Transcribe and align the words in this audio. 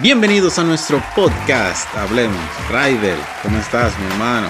Bienvenidos 0.00 0.60
a 0.60 0.62
nuestro 0.62 1.02
podcast. 1.16 1.92
Hablemos. 1.96 2.38
Ryder, 2.70 3.16
¿cómo 3.42 3.58
estás, 3.58 3.98
mi 3.98 4.06
hermano? 4.06 4.48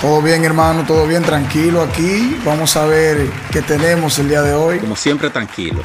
Todo 0.00 0.22
bien, 0.22 0.46
hermano, 0.46 0.82
todo 0.86 1.06
bien, 1.06 1.22
tranquilo 1.22 1.82
aquí. 1.82 2.38
Vamos 2.42 2.74
a 2.74 2.86
ver 2.86 3.18
qué 3.52 3.60
tenemos 3.60 4.18
el 4.18 4.30
día 4.30 4.40
de 4.40 4.54
hoy. 4.54 4.78
Como 4.78 4.96
siempre, 4.96 5.28
tranquilo. 5.28 5.82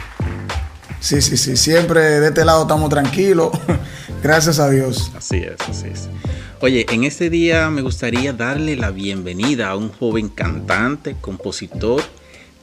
Sí, 1.01 1.21
sí, 1.21 1.35
sí, 1.35 1.57
siempre 1.57 1.99
de 1.99 2.27
este 2.29 2.45
lado 2.45 2.61
estamos 2.61 2.89
tranquilos. 2.89 3.49
Gracias 4.23 4.57
a 4.57 4.69
Dios. 4.69 5.11
Así 5.17 5.39
es, 5.39 5.57
así 5.69 5.87
es. 5.87 6.07
Oye, 6.61 6.85
en 6.91 7.03
este 7.03 7.29
día 7.29 7.69
me 7.69 7.81
gustaría 7.81 8.31
darle 8.31 8.77
la 8.77 8.91
bienvenida 8.91 9.67
a 9.67 9.75
un 9.75 9.91
joven 9.91 10.29
cantante, 10.29 11.17
compositor, 11.19 12.01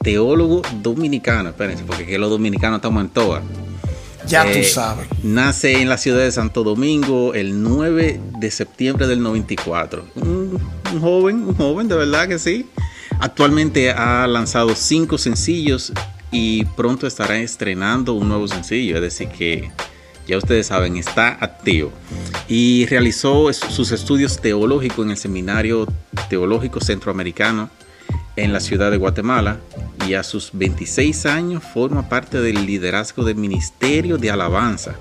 teólogo 0.01 0.63
dominicano. 0.81 1.49
Espérense, 1.49 1.83
porque 1.83 2.01
aquí 2.01 2.17
los 2.17 2.31
dominicanos 2.31 2.77
estamos 2.77 3.03
en 3.03 3.09
toa. 3.09 3.43
Ya 4.27 4.43
tú 4.43 4.59
eh, 4.59 4.63
sabes. 4.63 5.07
Nace 5.23 5.81
en 5.81 5.89
la 5.89 5.97
ciudad 5.97 6.19
de 6.19 6.31
Santo 6.31 6.63
Domingo 6.63 7.33
el 7.33 7.63
9 7.63 8.19
de 8.39 8.51
septiembre 8.51 9.07
del 9.07 9.21
94. 9.21 10.05
Un, 10.15 10.59
un, 10.93 11.01
joven, 11.01 11.47
un 11.47 11.55
joven, 11.55 11.87
de 11.87 11.95
verdad 11.95 12.27
que 12.27 12.39
sí. 12.39 12.67
Actualmente 13.19 13.91
ha 13.91 14.27
lanzado 14.27 14.75
cinco 14.75 15.17
sencillos 15.17 15.91
y 16.31 16.65
pronto 16.65 17.07
estará 17.07 17.37
estrenando 17.39 18.13
un 18.13 18.27
nuevo 18.27 18.47
sencillo. 18.47 18.95
Es 18.95 19.01
decir, 19.01 19.29
que 19.29 19.71
ya 20.29 20.37
ustedes 20.37 20.67
saben, 20.67 20.95
está 20.95 21.37
activo. 21.41 21.91
Y 22.47 22.85
realizó 22.85 23.51
sus 23.51 23.91
estudios 23.91 24.39
teológicos 24.39 25.03
en 25.05 25.11
el 25.11 25.17
Seminario 25.17 25.87
Teológico 26.29 26.79
Centroamericano 26.79 27.69
en 28.35 28.53
la 28.53 28.59
ciudad 28.59 28.91
de 28.91 28.97
Guatemala 28.97 29.59
y 30.09 30.15
a 30.15 30.23
sus 30.23 30.49
26 30.53 31.27
años 31.27 31.63
forma 31.63 32.09
parte 32.09 32.41
del 32.41 32.65
liderazgo 32.65 33.23
del 33.23 33.35
Ministerio 33.35 34.17
de 34.17 34.31
Alabanza 34.31 34.95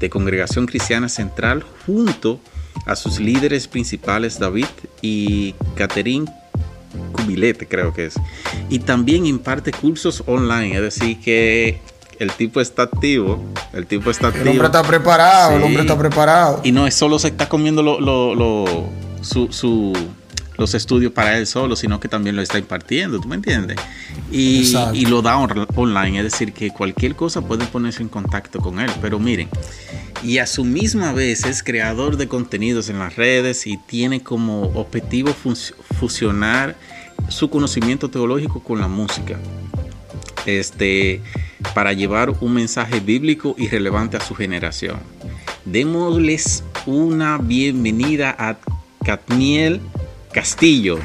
de 0.00 0.10
Congregación 0.10 0.66
Cristiana 0.66 1.08
Central 1.08 1.64
junto 1.86 2.40
a 2.84 2.96
sus 2.96 3.20
líderes 3.20 3.68
principales 3.68 4.40
David 4.40 4.66
y 5.02 5.54
Catherine 5.76 6.26
Cubilete 7.12 7.68
creo 7.68 7.94
que 7.94 8.06
es. 8.06 8.14
Y 8.68 8.80
también 8.80 9.24
imparte 9.24 9.70
cursos 9.70 10.24
online, 10.26 10.74
es 10.74 10.82
decir 10.82 11.20
que 11.20 11.80
el 12.18 12.32
tipo 12.32 12.60
está 12.60 12.82
activo, 12.82 13.40
el 13.72 13.86
tipo 13.86 14.10
está 14.10 14.28
activo. 14.28 14.46
El 14.46 14.50
hombre 14.50 14.66
está 14.66 14.82
preparado, 14.82 15.56
el 15.58 15.62
hombre 15.62 15.82
está 15.82 15.96
preparado. 15.96 16.60
Y 16.64 16.72
no 16.72 16.88
es 16.88 16.94
solo 16.94 17.20
se 17.20 17.28
está 17.28 17.48
comiendo 17.48 17.84
lo, 17.84 18.90
su 19.20 19.92
los 20.60 20.74
estudios 20.74 21.12
para 21.12 21.38
él 21.38 21.46
solo, 21.46 21.74
sino 21.74 21.98
que 21.98 22.06
también 22.06 22.36
lo 22.36 22.42
está 22.42 22.58
impartiendo, 22.58 23.18
¿tú 23.18 23.26
me 23.26 23.36
entiendes? 23.36 23.78
Y, 24.30 24.76
y, 24.92 25.06
lo 25.06 25.22
da 25.22 25.38
online, 25.38 26.18
es 26.18 26.24
decir, 26.24 26.52
que 26.52 26.70
cualquier 26.70 27.16
cosa 27.16 27.40
puede 27.40 27.64
ponerse 27.64 28.02
en 28.02 28.10
contacto 28.10 28.60
con 28.60 28.78
él. 28.78 28.90
Pero 29.00 29.18
miren, 29.18 29.48
y 30.22 30.36
a 30.36 30.46
su 30.46 30.64
misma 30.64 31.14
vez 31.14 31.46
es 31.46 31.62
creador 31.62 32.18
de 32.18 32.28
contenidos 32.28 32.90
en 32.90 32.98
las 32.98 33.16
redes 33.16 33.66
y 33.66 33.78
tiene 33.78 34.22
como 34.22 34.64
objetivo 34.74 35.34
fusionar 35.98 36.76
su 37.30 37.48
conocimiento 37.48 38.10
teológico 38.10 38.62
con 38.62 38.80
la 38.80 38.88
música. 38.88 39.38
Este, 40.44 41.22
para 41.74 41.94
llevar 41.94 42.34
un 42.40 42.52
mensaje 42.52 43.00
bíblico 43.00 43.54
y 43.56 43.68
relevante 43.68 44.18
a 44.18 44.20
su 44.20 44.34
generación. 44.34 44.98
Démosles 45.64 46.64
una 46.84 47.38
bienvenida 47.38 48.34
a 48.38 48.58
Catniel 49.04 49.80
Castillo. 50.32 50.98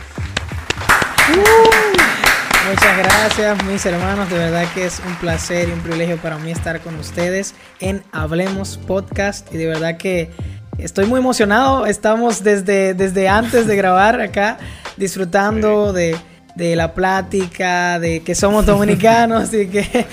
muchas 2.69 2.97
gracias 2.97 3.63
mis 3.66 3.86
hermanos, 3.86 4.30
de 4.30 4.38
verdad 4.38 4.66
que 4.74 4.86
es 4.86 5.02
un 5.06 5.16
placer 5.16 5.69
y 5.69 5.72
un 5.72 5.80
privilegio 5.80 6.18
para 6.18 6.38
mí 6.38 6.52
estar 6.52 6.80
con 6.81 6.96
ustedes 7.00 7.56
en 7.80 8.03
Hablemos 8.12 8.78
Podcast. 8.78 9.52
Y 9.53 9.58
de 9.58 9.66
verdad 9.66 9.97
que 9.97 10.30
estoy 10.78 11.06
muy 11.06 11.19
emocionado, 11.19 11.88
estamos 11.88 12.44
desde, 12.44 12.94
desde 12.94 13.28
antes 13.28 13.66
de 13.66 13.75
grabar 13.75 14.22
acá 14.22 14.59
disfrutando 14.97 15.92
de, 15.92 16.18
la 16.57 16.94
plática, 16.94 18.00
de 18.00 18.22
que 18.22 18.36
somos 18.36 18.66
dominicanos 18.66 19.53
y 19.53 19.68
que, 19.68 20.06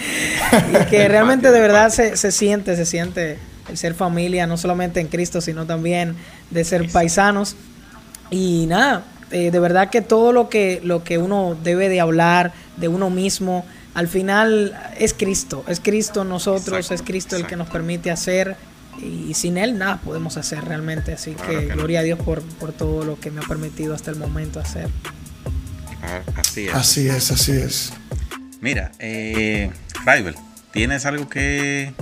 que 0.90 1.08
realmente 1.08 1.50
de 1.50 1.60
verdad 1.60 1.90
se, 1.90 2.16
se 2.16 2.32
siente, 2.32 2.76
se 2.76 2.86
siente 2.86 3.38
el 3.68 3.76
ser 3.76 3.94
familia, 3.94 4.46
no 4.46 4.56
solamente 4.56 5.00
en 5.00 5.08
Cristo, 5.08 5.40
sino 5.40 5.66
también 5.66 6.16
de 6.50 6.64
ser 6.64 6.90
paisanos. 6.90 7.56
Y 8.32 8.66
nada, 8.66 9.04
eh, 9.30 9.50
de 9.50 9.60
verdad 9.60 9.90
que 9.90 10.00
todo 10.00 10.32
lo 10.32 10.48
que, 10.48 10.80
lo 10.82 11.04
que 11.04 11.18
uno 11.18 11.56
debe 11.62 11.88
de 11.88 12.00
hablar 12.00 12.52
de 12.78 12.88
uno 12.88 13.10
mismo, 13.10 13.64
al 13.94 14.08
final 14.08 14.74
es 14.98 15.12
Cristo, 15.12 15.64
es 15.68 15.80
Cristo 15.80 16.24
nosotros, 16.24 16.90
es 16.90 17.02
Cristo 17.02 17.36
el 17.36 17.46
que 17.46 17.56
nos 17.56 17.68
permite 17.68 18.10
hacer 18.10 18.56
y 19.00 19.34
sin 19.34 19.58
Él 19.58 19.78
nada 19.78 19.98
podemos 19.98 20.38
hacer 20.38 20.64
realmente. 20.64 21.12
Así 21.12 21.34
que, 21.34 21.66
gloria 21.66 22.00
a 22.00 22.02
Dios 22.02 22.18
por, 22.18 22.42
por, 22.42 22.72
todo 22.72 23.04
lo 23.04 23.20
que 23.20 23.30
me 23.30 23.40
ha 23.40 23.46
permitido 23.46 23.94
hasta 23.94 24.10
el 24.10 24.16
momento 24.16 24.60
hacer. 24.60 24.88
Ah, 26.02 26.22
así 26.36 26.68
es. 26.68 26.74
Así 26.74 27.08
es, 27.08 27.30
así 27.30 27.52
es. 27.52 27.92
Mira, 28.62 28.92
eh, 28.98 29.70
¿tienes 30.72 31.04
algo 31.04 31.28
que 31.28 31.92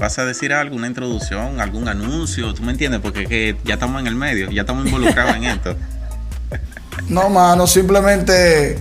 vas 0.00 0.18
a 0.18 0.24
decir 0.24 0.52
algo, 0.52 0.74
una 0.74 0.86
introducción, 0.86 1.60
algún 1.60 1.86
anuncio, 1.86 2.54
¿tú 2.54 2.62
me 2.62 2.72
entiendes? 2.72 3.00
Porque 3.00 3.56
ya 3.64 3.74
estamos 3.74 4.00
en 4.00 4.06
el 4.06 4.14
medio, 4.14 4.50
ya 4.50 4.62
estamos 4.62 4.86
involucrados 4.86 5.36
en 5.36 5.44
esto. 5.44 5.76
No, 7.08 7.30
mano, 7.30 7.66
simplemente 7.66 8.76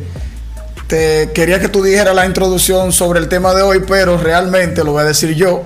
te 0.88 1.32
quería 1.34 1.60
que 1.60 1.70
tú 1.70 1.82
dijeras 1.82 2.14
la 2.14 2.26
introducción 2.26 2.92
sobre 2.92 3.20
el 3.20 3.30
tema 3.30 3.54
de 3.54 3.62
hoy, 3.62 3.82
pero 3.88 4.18
realmente 4.18 4.84
lo 4.84 4.92
voy 4.92 5.04
a 5.04 5.06
decir 5.06 5.34
yo. 5.36 5.64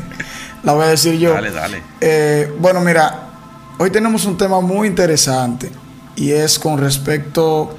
la 0.62 0.72
voy 0.72 0.84
a 0.84 0.88
decir 0.88 1.18
yo. 1.18 1.34
Dale, 1.34 1.50
dale. 1.50 1.82
Eh, 2.00 2.50
bueno, 2.58 2.80
mira, 2.80 3.28
hoy 3.78 3.90
tenemos 3.90 4.24
un 4.24 4.38
tema 4.38 4.60
muy 4.60 4.88
interesante 4.88 5.70
y 6.16 6.30
es 6.30 6.58
con 6.58 6.78
respecto 6.78 7.76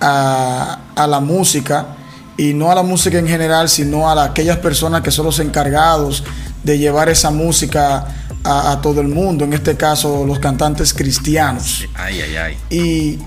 a, 0.00 0.80
a 0.94 1.06
la 1.06 1.20
música 1.20 1.96
y 2.38 2.54
no 2.54 2.70
a 2.70 2.74
la 2.74 2.82
música 2.84 3.18
en 3.18 3.26
general, 3.26 3.68
sino 3.68 4.08
a 4.08 4.24
aquellas 4.24 4.56
personas 4.58 5.02
que 5.02 5.10
son 5.10 5.26
los 5.26 5.40
encargados 5.40 6.22
de 6.62 6.78
llevar 6.78 7.08
esa 7.08 7.30
música 7.30 8.06
a, 8.44 8.80
todo 8.80 9.00
el 9.00 9.08
mundo, 9.08 9.44
en 9.44 9.52
este 9.52 9.76
caso 9.76 10.24
los 10.24 10.38
cantantes 10.38 10.94
cristianos. 10.94 11.86
Ay, 11.94 12.20
ay, 12.22 12.36
ay. 12.36 12.56
Y 12.70 13.18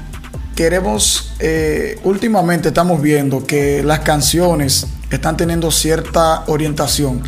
queremos, 0.55 1.33
eh, 1.39 1.99
últimamente 2.03 2.69
estamos 2.69 3.01
viendo 3.01 3.45
que 3.45 3.83
las 3.83 3.99
canciones 3.99 4.87
están 5.11 5.35
teniendo 5.35 5.69
cierta 5.71 6.43
orientación 6.47 7.21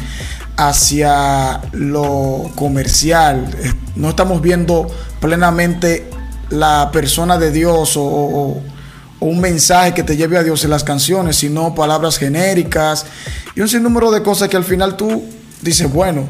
hacia 0.55 1.61
lo 1.73 2.49
comercial. 2.55 3.53
Eh, 3.61 3.73
no 3.95 4.09
estamos 4.09 4.41
viendo 4.41 4.87
plenamente 5.19 6.09
la 6.49 6.89
persona 6.93 7.37
de 7.37 7.51
Dios 7.51 7.95
o 7.97 8.61
un 9.23 9.39
mensaje 9.39 9.93
que 9.93 10.03
te 10.03 10.17
lleve 10.17 10.37
a 10.37 10.43
Dios 10.43 10.63
en 10.63 10.69
las 10.69 10.83
canciones, 10.83 11.37
sino 11.37 11.73
palabras 11.73 12.17
genéricas 12.17 13.05
y 13.55 13.61
un 13.61 13.69
sinnúmero 13.69 14.11
de 14.11 14.21
cosas 14.21 14.49
que 14.49 14.57
al 14.57 14.65
final 14.65 14.97
tú 14.97 15.23
dices, 15.61 15.91
bueno, 15.91 16.27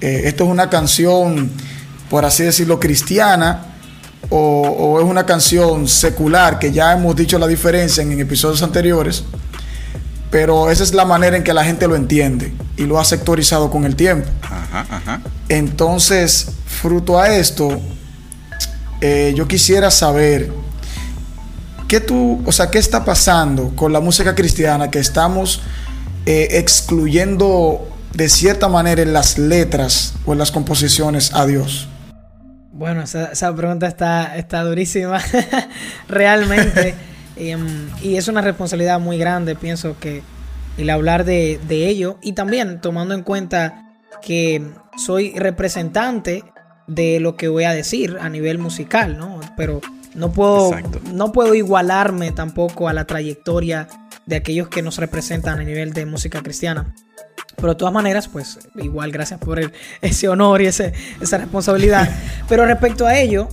eh, 0.00 0.22
esto 0.24 0.44
es 0.44 0.50
una 0.50 0.70
canción, 0.70 1.50
por 2.08 2.24
así 2.24 2.42
decirlo, 2.42 2.80
cristiana, 2.80 3.66
o, 4.30 4.98
es 5.00 5.06
una 5.06 5.26
canción 5.26 5.86
secular, 5.86 6.58
que 6.58 6.72
ya 6.72 6.92
hemos 6.92 7.14
dicho 7.14 7.38
la 7.38 7.46
diferencia 7.46 8.02
en, 8.02 8.18
episodios 8.18 8.62
anteriores, 8.62 9.24
pero 10.30 10.70
esa 10.70 10.82
es 10.82 10.94
la 10.94 11.04
manera 11.04 11.36
en 11.36 11.44
que 11.44 11.52
la 11.52 11.64
gente 11.64 11.86
lo 11.86 11.94
entiende 11.94 12.54
y 12.76 12.84
lo 12.84 12.98
ha 12.98 13.04
sectorizado 13.04 13.70
con 13.70 13.84
el 13.84 13.96
tiempo. 13.96 14.28
Entonces, 15.48 16.46
fruto 16.66 17.18
a 17.18 17.36
esto, 17.36 17.80
eh, 19.02 19.34
yo 19.36 19.46
quisiera 19.46 19.90
saber 19.90 20.50
¿Qué 21.88 22.00
tú, 22.00 22.42
o 22.46 22.52
sea, 22.52 22.70
qué 22.70 22.78
está 22.78 23.04
pasando 23.04 23.74
con 23.76 23.92
la 23.92 24.00
música 24.00 24.34
cristiana 24.34 24.90
que 24.90 24.98
estamos 24.98 25.62
eh, 26.26 26.48
excluyendo 26.52 27.88
de 28.14 28.28
cierta 28.28 28.68
manera 28.68 29.02
en 29.02 29.12
las 29.12 29.38
letras 29.38 30.14
o 30.24 30.32
en 30.32 30.38
las 30.38 30.50
composiciones 30.50 31.34
a 31.34 31.46
Dios? 31.46 31.88
Bueno, 32.72 33.02
esa, 33.02 33.54
pregunta 33.54 33.86
está, 33.86 34.36
está 34.36 34.62
durísima, 34.62 35.20
realmente. 36.08 36.94
Em, 37.36 37.88
y 38.00 38.14
es 38.14 38.28
una 38.28 38.42
responsabilidad 38.42 39.00
muy 39.00 39.18
grande, 39.18 39.56
pienso 39.56 39.96
que 39.98 40.22
el 40.78 40.88
hablar 40.88 41.24
de, 41.24 41.58
de 41.66 41.88
ello. 41.88 42.16
Y 42.22 42.34
también 42.34 42.80
tomando 42.80 43.12
en 43.12 43.24
cuenta 43.24 43.90
que 44.22 44.62
soy 44.96 45.32
representante 45.36 46.44
de 46.86 47.18
lo 47.18 47.36
que 47.36 47.48
voy 47.48 47.64
a 47.64 47.72
decir 47.72 48.18
a 48.20 48.28
nivel 48.28 48.58
musical, 48.58 49.18
¿no? 49.18 49.40
Pero 49.56 49.80
no 50.14 50.32
puedo, 50.32 50.70
no 51.12 51.32
puedo 51.32 51.54
igualarme 51.54 52.32
tampoco 52.32 52.88
a 52.88 52.92
la 52.92 53.04
trayectoria 53.04 53.88
de 54.26 54.36
aquellos 54.36 54.68
que 54.68 54.82
nos 54.82 54.98
representan 54.98 55.58
a 55.58 55.64
nivel 55.64 55.92
de 55.92 56.06
música 56.06 56.42
cristiana. 56.42 56.94
Pero 57.56 57.68
de 57.70 57.74
todas 57.74 57.94
maneras, 57.94 58.28
pues 58.28 58.58
igual 58.76 59.10
gracias 59.10 59.40
por 59.40 59.60
ese 60.00 60.28
honor 60.28 60.62
y 60.62 60.66
ese, 60.66 60.92
esa 61.20 61.38
responsabilidad. 61.38 62.08
Pero 62.48 62.64
respecto 62.66 63.06
a 63.06 63.18
ello, 63.18 63.48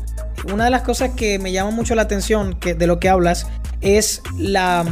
una 0.51 0.65
de 0.65 0.71
las 0.71 0.81
cosas 0.83 1.11
que 1.11 1.39
me 1.39 1.51
llama 1.51 1.71
mucho 1.71 1.95
la 1.95 2.03
atención 2.03 2.55
que, 2.59 2.73
de 2.73 2.87
lo 2.87 2.99
que 2.99 3.09
hablas 3.09 3.47
es 3.81 4.21
la, 4.37 4.85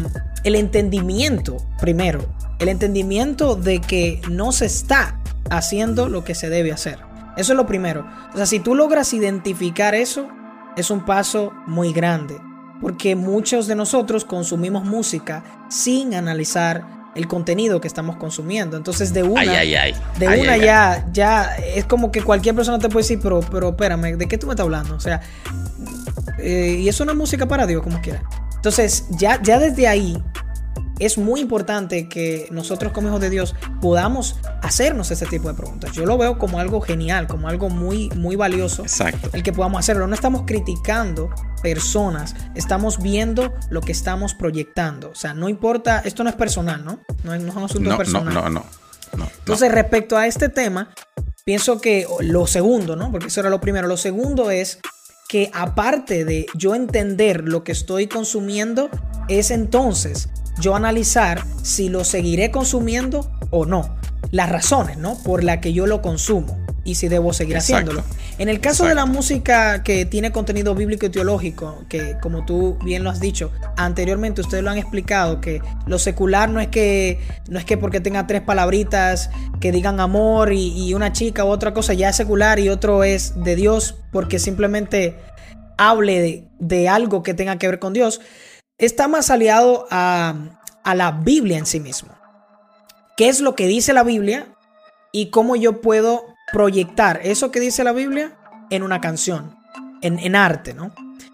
el 0.44 0.56
entendimiento, 0.56 1.58
primero, 1.80 2.28
el 2.60 2.70
entendimiento 2.70 3.56
de 3.56 3.82
que 3.82 4.22
no 4.30 4.52
se 4.52 4.66
está 4.66 5.20
haciendo 5.50 6.10
lo 6.10 6.24
que 6.24 6.36
se 6.36 6.50
debe 6.50 6.72
hacer. 6.72 7.00
Eso 7.38 7.54
es 7.54 7.58
lo 7.58 7.66
primero. 7.66 8.06
O 8.34 8.38
sea, 8.38 8.46
si 8.46 8.60
tú 8.60 8.76
logras 8.76 9.14
identificar 9.14 9.96
eso, 9.96 10.28
es 10.80 10.90
un 10.90 11.06
paso 11.06 11.54
muy 11.68 11.94
grande. 11.94 12.40
Porque 12.82 13.16
muchos 13.16 13.68
de 13.68 13.76
nosotros 13.76 14.24
consumimos 14.24 14.86
música 14.86 15.44
sin 15.70 16.14
analizar 16.14 17.00
el 17.16 17.28
contenido 17.28 17.82
que 17.82 17.88
estamos 17.88 18.16
consumiendo. 18.16 18.78
Entonces, 18.78 19.14
de 19.14 19.24
una, 19.24 19.42
de 19.42 20.28
una 20.42 20.58
ya, 20.58 21.06
ya 21.12 21.56
es 21.56 21.84
como 21.86 22.12
que 22.12 22.22
cualquier 22.22 22.56
persona 22.56 22.80
te 22.80 22.88
puede 22.88 23.04
decir, 23.04 23.20
pero, 23.22 23.42
pero 23.42 23.70
espérame, 23.70 24.16
¿de 24.18 24.28
qué 24.28 24.38
tú 24.38 24.48
me 24.48 24.54
estás 24.54 24.64
hablando? 24.64 24.96
O 24.96 25.00
sea, 25.00 25.22
eh, 26.38 26.78
y 26.80 26.88
es 26.88 27.00
una 27.02 27.14
música 27.14 27.46
para 27.48 27.66
Dios, 27.68 27.84
como 27.84 28.00
quiera. 28.00 28.24
Entonces, 28.56 29.06
ya, 29.10 29.42
ya 29.42 29.60
desde 29.60 29.88
ahí 29.88 30.24
es 31.00 31.18
muy 31.18 31.42
importante 31.42 32.08
que 32.08 32.48
nosotros 32.52 32.92
como 32.92 33.08
hijos 33.08 33.22
de 33.22 33.30
Dios 33.30 33.56
podamos 33.82 34.36
hacernos 34.62 35.12
ese 35.12 35.26
tipo 35.26 35.48
de 35.48 35.54
preguntas. 35.54 35.92
Yo 35.94 36.06
lo 36.06 36.18
veo 36.18 36.38
como 36.38 36.60
algo 36.60 36.82
genial, 36.82 37.28
como 37.28 37.48
algo 37.48 37.70
muy, 37.70 38.10
muy 38.12 38.36
valioso. 38.36 38.84
Exacto. 38.84 39.30
El 39.34 39.44
que 39.44 39.54
podamos 39.54 39.80
hacerlo. 39.80 40.08
No 40.08 40.14
estamos 40.14 40.44
criticando 40.46 41.30
personas, 41.62 42.36
estamos 42.56 43.02
viendo 43.02 43.54
lo 43.70 43.82
que 43.82 43.92
estamos 43.92 44.34
proyectando. 44.34 45.12
O 45.12 45.16
sea, 45.16 45.34
no 45.34 45.50
importa, 45.50 46.02
esto 46.06 46.24
no 46.24 46.30
es 46.30 46.36
personal, 46.36 46.84
¿no? 46.84 47.00
No 47.24 47.34
es, 47.34 47.42
un 47.42 47.50
asunto 47.64 47.98
personal. 47.98 48.34
No, 48.34 48.50
no, 48.50 48.66
no. 49.18 49.30
Entonces, 49.40 49.72
respecto 49.72 50.18
a 50.18 50.28
este 50.28 50.50
tema, 50.50 50.94
pienso 51.44 51.82
que 51.82 52.06
lo 52.20 52.46
segundo, 52.48 52.96
¿no? 52.96 53.12
Porque 53.12 53.28
eso 53.28 53.40
era 53.40 53.50
lo 53.50 53.60
primero. 53.60 53.88
Lo 53.88 53.98
segundo 53.98 54.52
es 54.52 54.80
que 55.28 55.52
aparte 55.54 56.26
de 56.26 56.48
yo 56.56 56.76
entender 56.76 57.44
lo 57.48 57.64
que 57.64 57.72
estoy 57.72 58.08
consumiendo, 58.08 58.90
es 59.28 59.52
entonces 59.52 60.30
yo 60.60 60.76
analizar 60.76 61.44
si 61.64 61.90
lo 61.90 62.04
seguiré 62.04 62.52
consumiendo 62.52 63.30
o 63.52 63.66
no. 63.66 63.98
Las 64.32 64.50
razones, 64.50 64.98
¿no? 64.98 65.18
Por 65.24 65.44
las 65.44 65.58
que 65.58 65.74
yo 65.74 65.88
lo 65.88 66.02
consumo 66.02 66.58
y 66.84 66.96
si 66.96 67.08
debo 67.08 67.34
seguir 67.34 67.58
haciéndolo. 67.58 68.04
En 68.38 68.50
el 68.50 68.60
caso 68.60 68.86
de 68.86 68.96
la 68.96 69.06
música 69.06 69.84
que 69.84 70.06
tiene 70.06 70.32
contenido 70.32 70.74
bíblico 70.74 71.06
y 71.06 71.10
teológico, 71.10 71.84
que 71.90 72.16
como 72.22 72.46
tú 72.46 72.78
bien 72.84 73.04
lo 73.04 73.10
has 73.10 73.20
dicho, 73.20 73.52
anteriormente 73.76 74.42
ustedes 74.42 74.64
lo 74.64 74.70
han 74.70 74.78
explicado, 74.78 75.42
que 75.42 75.62
lo 75.86 76.00
secular 76.00 76.50
no 76.50 76.60
es 76.60 76.70
que, 76.70 77.20
no 77.50 77.60
es 77.60 77.66
que 77.66 77.78
porque 77.78 78.00
tenga 78.00 78.28
tres 78.28 78.42
palabritas 78.42 79.30
que 79.60 79.72
digan 79.72 80.00
amor 80.00 80.54
y, 80.54 80.94
una 80.94 81.12
chica 81.12 81.46
u 81.46 81.50
otra 81.50 81.74
cosa 81.74 81.94
ya 81.94 82.10
es 82.10 82.16
secular 82.16 82.60
y 82.60 82.70
otro 82.70 83.04
es 83.04 83.44
de 83.44 83.56
Dios 83.56 83.96
porque 84.12 84.40
simplemente 84.40 85.16
hable 85.78 86.20
de, 86.20 86.48
de 86.60 86.90
algo 86.90 87.22
que 87.24 87.34
tenga 87.34 87.58
que 87.58 87.68
ver 87.68 87.80
con 87.80 87.94
Dios, 87.94 88.22
está 88.80 89.08
más 89.08 89.30
aliado 89.30 89.88
a, 89.92 90.34
a 90.84 90.96
la 90.96 91.12
Biblia 91.12 91.58
en 91.58 91.66
sí 91.66 91.80
mismo. 91.80 92.14
¿Qué 93.16 93.30
es 93.30 93.42
lo 93.42 93.56
que 93.56 93.68
dice 93.68 93.94
la 93.94 94.04
Biblia 94.04 94.48
y 95.12 95.30
cómo 95.30 95.56
yo 95.56 95.82
puedo 95.82 96.24
proyectar 96.52 97.20
eso 97.24 97.52
que 97.52 97.60
dice 97.60 97.84
la 97.84 97.92
Biblia 97.92 98.38
en 98.70 98.84
una 98.84 99.02
canción, 99.02 99.56
en, 100.02 100.36
arte, 100.36 100.74
¿no? 100.74 100.92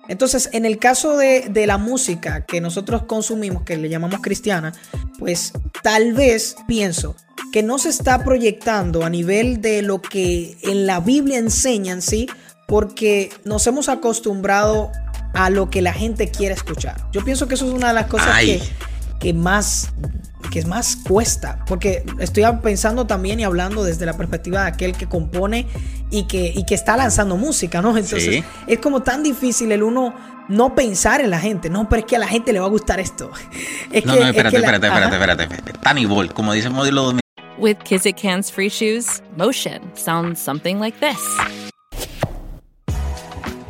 Entonces, 0.08 0.50
en 0.54 0.66
el 0.66 0.78
caso 0.78 1.18
de, 1.18 1.48
de, 1.50 1.68
la 1.68 1.78
música 1.78 2.46
que 2.46 2.62
nosotros 2.62 3.04
consumimos, 3.04 3.64
que 3.64 3.78
le 3.78 3.90
llamamos 3.90 4.20
cristiana, 4.22 4.74
pues 5.20 5.52
tal 5.84 6.14
vez 6.14 6.56
pienso 6.68 7.16
que 7.52 7.64
no 7.64 7.78
se 7.78 7.90
está 7.90 8.24
proyectando 8.24 9.04
a 9.04 9.10
nivel 9.10 9.62
de 9.62 9.82
lo 9.82 10.02
que 10.02 10.58
en 10.64 10.86
la 10.86 11.00
Biblia 11.00 11.38
enseñan, 11.38 12.02
sí, 12.02 12.28
porque 12.68 13.32
nos 13.44 13.66
hemos 13.68 13.90
acostumbrado 13.90 14.92
a 15.36 15.50
lo 15.50 15.70
que 15.70 15.82
la 15.82 15.94
gente 15.94 16.30
quiere 16.30 16.56
escuchar. 16.56 17.08
Yo 17.12 17.24
pienso 17.24 17.48
que 17.48 17.56
eso 17.56 17.68
es 17.68 17.74
una 17.74 17.90
de 17.90 17.94
las 17.94 18.08
cosas 18.08 18.40
que, 18.40 18.62
que 19.20 19.34
más 19.34 19.94
que 20.52 20.60
es 20.60 20.68
más 20.68 20.96
cuesta, 20.96 21.66
porque 21.68 22.04
estoy 22.20 22.44
pensando 22.62 23.08
también 23.08 23.40
y 23.40 23.44
hablando 23.44 23.84
desde 23.84 24.06
la 24.06 24.14
perspectiva 24.14 24.62
de 24.62 24.68
aquel 24.68 24.94
que 24.94 25.08
compone 25.08 25.68
y 26.12 26.24
que, 26.28 26.54
y 26.56 26.66
que 26.66 26.76
está 26.76 26.96
lanzando 26.96 27.36
música, 27.36 27.82
¿no? 27.82 27.98
Entonces 27.98 28.44
es 28.68 28.80
como 28.80 29.02
tan 29.02 29.24
difícil 29.24 29.72
el 29.72 29.84
uno 29.84 30.14
no 30.48 30.76
pensar 30.76 31.22
en 31.22 31.32
la 31.32 31.40
gente, 31.40 31.70
no, 31.70 31.90
pero 31.90 32.02
es 32.02 32.06
que 32.06 32.16
a 32.16 32.20
la 32.20 32.28
gente 32.28 32.54
le 32.54 32.60
va 32.60 32.68
a 32.68 32.70
gustar 32.70 33.00
esto. 33.00 33.32
Es 33.92 34.06
no, 34.06 34.14
que, 34.14 34.20
no, 34.20 34.26
espérate, 34.28 34.58
espérate, 34.58 34.88
espérate, 34.88 35.16
espérate, 35.16 35.44
espérate, 35.44 35.74
Tani 35.80 36.06
Ball, 36.06 36.34
como 36.34 36.54
dice 36.54 36.68
el 36.68 36.74
modelo 36.74 37.14
With 37.58 37.78
Kizik 37.84 38.24
Hands 38.24 38.52
Free 38.52 38.70
Shoes, 38.70 39.22
motion 39.38 39.82
sounds 39.96 40.40
something 40.40 40.80
like 40.80 41.00
this. 41.00 41.65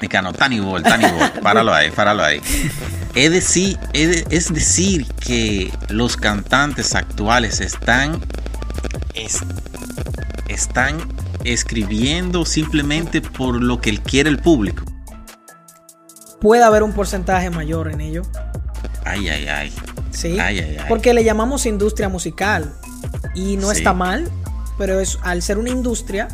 Mexicano, 0.00 0.32
Tani 0.32 0.60
Ball, 0.60 0.82
Tani 0.82 1.04
Ball, 1.04 1.30
páralo 1.42 1.74
ahí, 1.74 1.90
páralo 1.90 2.24
ahí. 2.24 2.40
Es 3.14 3.30
decir, 3.30 3.78
es 3.92 4.52
decir 4.54 5.06
que 5.20 5.70
los 5.88 6.16
cantantes 6.16 6.94
actuales 6.94 7.60
están, 7.60 8.18
están 10.48 10.96
escribiendo 11.44 12.46
simplemente 12.46 13.20
por 13.20 13.62
lo 13.62 13.82
que 13.82 13.98
quiere 13.98 14.30
el 14.30 14.38
público. 14.38 14.84
Puede 16.40 16.62
haber 16.62 16.82
un 16.82 16.94
porcentaje 16.94 17.50
mayor 17.50 17.90
en 17.92 18.00
ello. 18.00 18.22
Ay, 19.04 19.28
ay, 19.28 19.48
ay. 19.48 19.72
Sí. 20.12 20.38
Porque 20.88 21.12
le 21.12 21.24
llamamos 21.24 21.66
industria 21.66 22.08
musical. 22.08 22.72
Y 23.34 23.58
no 23.58 23.70
está 23.70 23.92
mal, 23.92 24.30
pero 24.78 24.98
es, 24.98 25.18
al 25.22 25.42
ser 25.42 25.58
una 25.58 25.68
industria, 25.68 26.28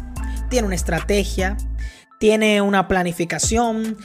tiene 0.50 0.66
una 0.66 0.76
estrategia, 0.76 1.56
tiene 2.18 2.60
una 2.60 2.88
planificación, 2.88 3.96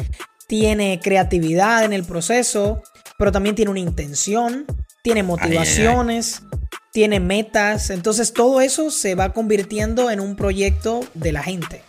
tiene 0.48 1.00
creatividad 1.02 1.86
en 1.86 1.94
el 1.94 2.04
proceso, 2.04 2.82
pero 3.18 3.32
también 3.32 3.56
tiene 3.56 3.72
una 3.72 3.80
intención, 3.80 4.66
tiene 5.02 5.24
motivaciones, 5.24 6.44
tiene 6.92 7.20
metas. 7.20 7.90
Entonces 7.90 8.34
todo 8.34 8.62
eso 8.62 8.92
se 8.92 9.16
va 9.16 9.34
convirtiendo 9.34 10.10
en 10.10 10.20
un 10.20 10.36
proyecto 10.36 11.02
de 11.14 11.32
la 11.32 11.44
gente. 11.44 11.84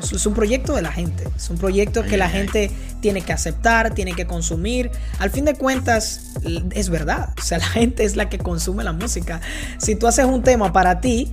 Es 0.00 0.26
un 0.26 0.34
proyecto 0.34 0.74
de 0.74 0.82
la 0.82 0.92
gente. 0.92 1.24
Es 1.36 1.50
un 1.50 1.58
proyecto 1.58 2.02
que 2.02 2.16
la 2.16 2.28
gente 2.28 2.70
tiene 3.00 3.20
que 3.20 3.32
aceptar, 3.32 3.94
tiene 3.94 4.14
que 4.14 4.26
consumir. 4.26 4.90
Al 5.18 5.30
fin 5.30 5.44
de 5.44 5.54
cuentas, 5.54 6.32
es 6.72 6.88
verdad. 6.88 7.34
O 7.38 7.42
sea, 7.42 7.58
la 7.58 7.66
gente 7.68 8.04
es 8.04 8.16
la 8.16 8.28
que 8.28 8.38
consume 8.38 8.82
la 8.82 8.92
música. 8.92 9.40
Si 9.78 9.94
tú 9.96 10.06
haces 10.06 10.24
un 10.24 10.42
tema 10.42 10.72
para 10.72 11.00
ti, 11.00 11.32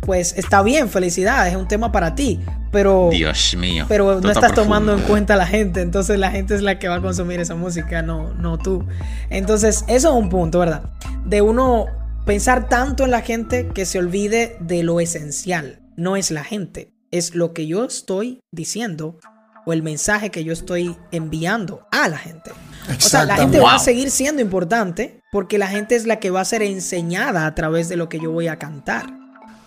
pues 0.00 0.34
está 0.36 0.62
bien, 0.62 0.88
felicidades, 0.88 1.52
es 1.52 1.58
un 1.58 1.68
tema 1.68 1.90
para 1.92 2.14
ti, 2.14 2.40
pero 2.70 3.08
Dios 3.10 3.56
mío, 3.56 3.86
pero 3.88 4.20
no 4.20 4.30
estás 4.30 4.54
tomando 4.54 4.92
en 4.92 5.00
cuenta 5.02 5.34
a 5.34 5.36
la 5.36 5.46
gente, 5.46 5.80
entonces 5.80 6.18
la 6.18 6.30
gente 6.30 6.54
es 6.54 6.62
la 6.62 6.78
que 6.78 6.88
va 6.88 6.96
a 6.96 7.00
consumir 7.00 7.40
esa 7.40 7.54
música, 7.54 8.02
no 8.02 8.32
no 8.34 8.58
tú. 8.58 8.84
Entonces, 9.30 9.84
eso 9.88 10.10
es 10.10 10.14
un 10.14 10.28
punto, 10.28 10.60
¿verdad? 10.60 10.90
De 11.24 11.42
uno 11.42 11.86
pensar 12.26 12.68
tanto 12.68 13.04
en 13.04 13.12
la 13.12 13.22
gente 13.22 13.68
que 13.68 13.86
se 13.86 13.98
olvide 13.98 14.56
de 14.60 14.82
lo 14.82 15.00
esencial. 15.00 15.80
No 15.96 16.16
es 16.16 16.30
la 16.30 16.44
gente, 16.44 16.92
es 17.10 17.34
lo 17.34 17.54
que 17.54 17.66
yo 17.66 17.84
estoy 17.84 18.40
diciendo 18.52 19.18
o 19.64 19.72
el 19.72 19.82
mensaje 19.82 20.30
que 20.30 20.44
yo 20.44 20.52
estoy 20.52 20.96
enviando 21.10 21.86
a 21.90 22.08
la 22.08 22.18
gente. 22.18 22.52
O 22.88 23.00
sea, 23.00 23.24
la 23.24 23.36
gente 23.36 23.58
va 23.58 23.74
a 23.74 23.78
seguir 23.78 24.10
siendo 24.10 24.40
importante 24.42 25.20
porque 25.32 25.58
la 25.58 25.66
gente 25.66 25.96
es 25.96 26.06
la 26.06 26.20
que 26.20 26.30
va 26.30 26.40
a 26.40 26.44
ser 26.44 26.62
enseñada 26.62 27.46
a 27.46 27.54
través 27.54 27.88
de 27.88 27.96
lo 27.96 28.08
que 28.08 28.20
yo 28.20 28.30
voy 28.30 28.48
a 28.48 28.58
cantar. 28.58 29.15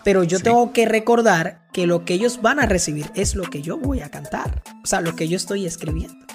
Pero 0.04 0.24
yo 0.24 0.40
tengo 0.40 0.72
que 0.72 0.86
recordar 0.86 1.66
que 1.72 1.86
lo 1.86 2.04
que 2.04 2.14
ellos 2.14 2.40
van 2.42 2.60
a 2.60 2.66
recibir 2.66 3.10
es 3.14 3.34
lo 3.34 3.44
que 3.44 3.62
yo 3.62 3.76
voy 3.78 4.00
a 4.00 4.10
cantar. 4.10 4.62
O 4.82 4.86
sea, 4.86 5.00
lo 5.00 5.14
que 5.14 5.28
yo 5.28 5.36
estoy 5.36 5.66
escribiendo. 5.66 6.26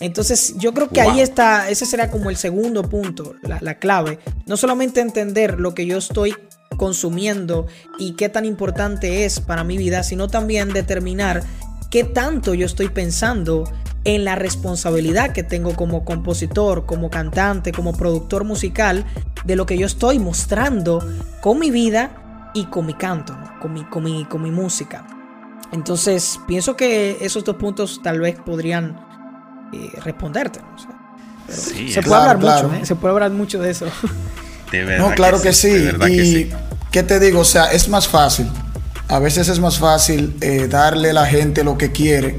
Entonces 0.00 0.54
yo 0.58 0.72
creo 0.74 0.88
que 0.88 1.02
Wow. 1.02 1.10
ahí 1.12 1.20
está, 1.20 1.68
ese 1.70 1.84
será 1.86 2.10
como 2.10 2.30
el 2.30 2.36
segundo 2.36 2.82
punto, 2.88 3.34
la, 3.42 3.58
la 3.60 3.78
clave. 3.78 4.18
No 4.46 4.56
solamente 4.56 5.00
entender 5.00 5.58
lo 5.58 5.74
que 5.74 5.86
yo 5.86 5.98
estoy 5.98 6.34
consumiendo 6.76 7.66
y 7.98 8.12
qué 8.12 8.28
tan 8.28 8.44
importante 8.44 9.24
es 9.24 9.40
para 9.40 9.64
mi 9.64 9.76
vida, 9.76 10.02
sino 10.04 10.28
también 10.28 10.72
determinar 10.72 11.42
qué 11.90 12.04
tanto 12.04 12.54
yo 12.54 12.66
estoy 12.66 12.88
pensando 12.88 13.64
en 14.04 14.24
la 14.24 14.36
responsabilidad 14.36 15.32
que 15.32 15.42
tengo 15.42 15.74
como 15.74 16.04
compositor, 16.04 16.86
como 16.86 17.10
cantante, 17.10 17.72
como 17.72 17.92
productor 17.96 18.44
musical, 18.44 19.04
de 19.44 19.56
lo 19.56 19.66
que 19.66 19.76
yo 19.76 19.86
estoy 19.86 20.20
mostrando 20.20 21.04
con 21.40 21.58
mi 21.58 21.70
vida 21.72 22.27
y 22.54 22.66
con 22.66 22.86
mi 22.86 22.94
canto, 22.94 23.34
¿no? 23.34 23.60
con, 23.60 23.72
mi, 23.72 23.84
con, 23.84 24.02
mi, 24.04 24.24
con 24.24 24.42
mi 24.42 24.50
música. 24.50 25.04
Entonces, 25.72 26.40
pienso 26.46 26.76
que 26.76 27.18
esos 27.20 27.44
dos 27.44 27.56
puntos 27.56 28.00
tal 28.02 28.20
vez 28.20 28.36
podrían 28.36 28.98
eh, 29.72 29.92
responderte. 30.02 30.60
¿no? 30.60 30.74
O 30.74 30.78
sea, 30.78 30.90
pero 31.46 31.58
Sí, 31.60 31.88
se 31.92 32.02
puede 32.02 32.02
Claro, 32.02 32.30
hablar 32.30 32.38
claro. 32.38 32.68
mucho, 32.68 32.82
¿eh? 32.82 32.86
se 32.86 32.94
puede 32.94 33.14
hablar 33.14 33.30
mucho 33.32 33.60
de 33.60 33.70
eso. 33.70 33.86
De 34.72 34.84
verdad 34.84 35.08
No, 35.08 35.14
claro 35.14 35.40
que, 35.40 35.52
sí. 35.52 35.70
verdad 35.72 36.08
y 36.08 36.16
que 36.16 36.24
sí. 36.24 36.50
qué 36.90 37.02
te 37.02 37.18
digo, 37.20 37.40
o 37.40 37.44
sea, 37.44 37.66
es 37.72 37.88
más 37.88 38.06
fácil. 38.08 38.50
A 39.08 39.18
veces 39.18 39.48
es 39.48 39.58
más 39.60 39.78
fácil 39.78 40.36
eh, 40.42 40.68
darle 40.68 41.10
a 41.10 41.14
la 41.14 41.26
gente 41.26 41.64
lo 41.64 41.78
que 41.78 41.90
quiere 41.92 42.38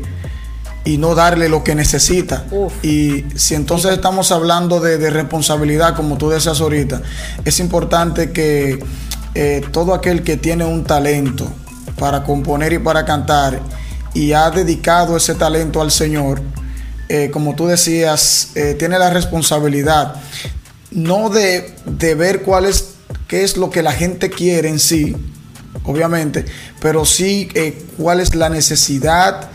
y 0.86 0.98
no 1.00 1.16
darle 1.16 1.50
lo 1.50 1.64
que 1.64 1.74
necesita. 1.74 2.46
Uf. 2.52 2.72
Y 2.86 3.26
si 3.36 3.56
entonces 3.56 3.92
estamos 3.94 4.32
hablando 4.32 4.80
de, 4.80 4.98
de 5.00 5.10
responsabilidad, 5.10 5.96
como 5.96 6.18
tú 6.20 6.30
decías 6.30 6.62
ahorita, 6.62 7.02
es 7.46 7.60
importante 7.60 8.32
que 8.32 8.80
eh, 9.42 9.62
todo 9.72 9.94
aquel 9.94 10.24
que 10.24 10.36
tiene 10.36 10.66
un 10.66 10.84
talento 10.84 11.50
para 11.98 12.24
componer 12.24 12.74
y 12.74 12.80
para 12.80 13.06
cantar 13.06 13.62
y 14.14 14.34
ha 14.34 14.52
dedicado 14.52 15.16
ese 15.16 15.34
talento 15.34 15.82
al 15.82 15.92
Señor, 15.92 16.42
eh, 17.08 17.30
como 17.32 17.56
tú 17.56 17.66
decías, 17.66 18.50
eh, 18.56 18.76
tiene 18.78 19.00
la 19.00 19.12
responsabilidad 19.12 20.16
no 20.92 21.30
de, 21.30 21.74
de 21.86 22.16
ver 22.16 22.42
cuál 22.42 22.66
es, 22.66 22.96
qué 23.30 23.46
es 23.46 23.56
lo 23.56 23.70
que 23.70 23.82
la 23.82 23.94
gente 23.94 24.30
quiere 24.30 24.68
en 24.68 24.78
sí, 24.78 25.16
obviamente, 25.86 26.44
pero 26.82 27.06
sí 27.06 27.48
cuál 27.96 28.20
es 28.20 28.36
la 28.36 28.50
necesidad, 28.50 29.50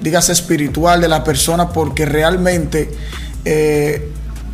dígase, 0.00 0.32
espiritual 0.32 1.02
de 1.02 1.08
la 1.08 1.24
persona, 1.24 1.68
porque 1.68 2.06
realmente 2.06 2.88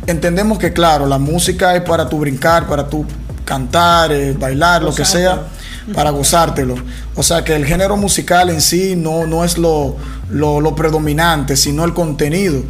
entendemos 0.07 0.59
que, 0.59 0.73
claro, 0.73 1.05
la 1.05 1.19
música 1.19 1.73
es 1.73 1.83
para 1.83 2.09
tu 2.09 2.19
brincar, 2.19 2.67
para 2.67 2.89
tu 2.89 3.05
cantar, 3.47 4.11
eh, 4.11 4.33
bailar, 4.33 4.83
lo 4.83 4.93
que 4.93 5.05
sea, 5.05 5.47
para 5.95 6.11
gozártelo. 6.11 6.75
O 7.15 7.23
sea 7.23 7.43
que 7.43 7.55
el 7.55 7.65
género 7.65 7.95
musical 7.95 8.49
en 8.49 8.61
sí 8.61 8.95
no, 8.95 9.25
no 9.25 9.45
es 9.45 9.57
lo, 9.57 9.95
lo, 10.29 10.59
lo 10.59 10.75
predominante, 10.75 11.55
sino 11.55 11.85
el 11.85 11.93
contenido. 11.93 12.61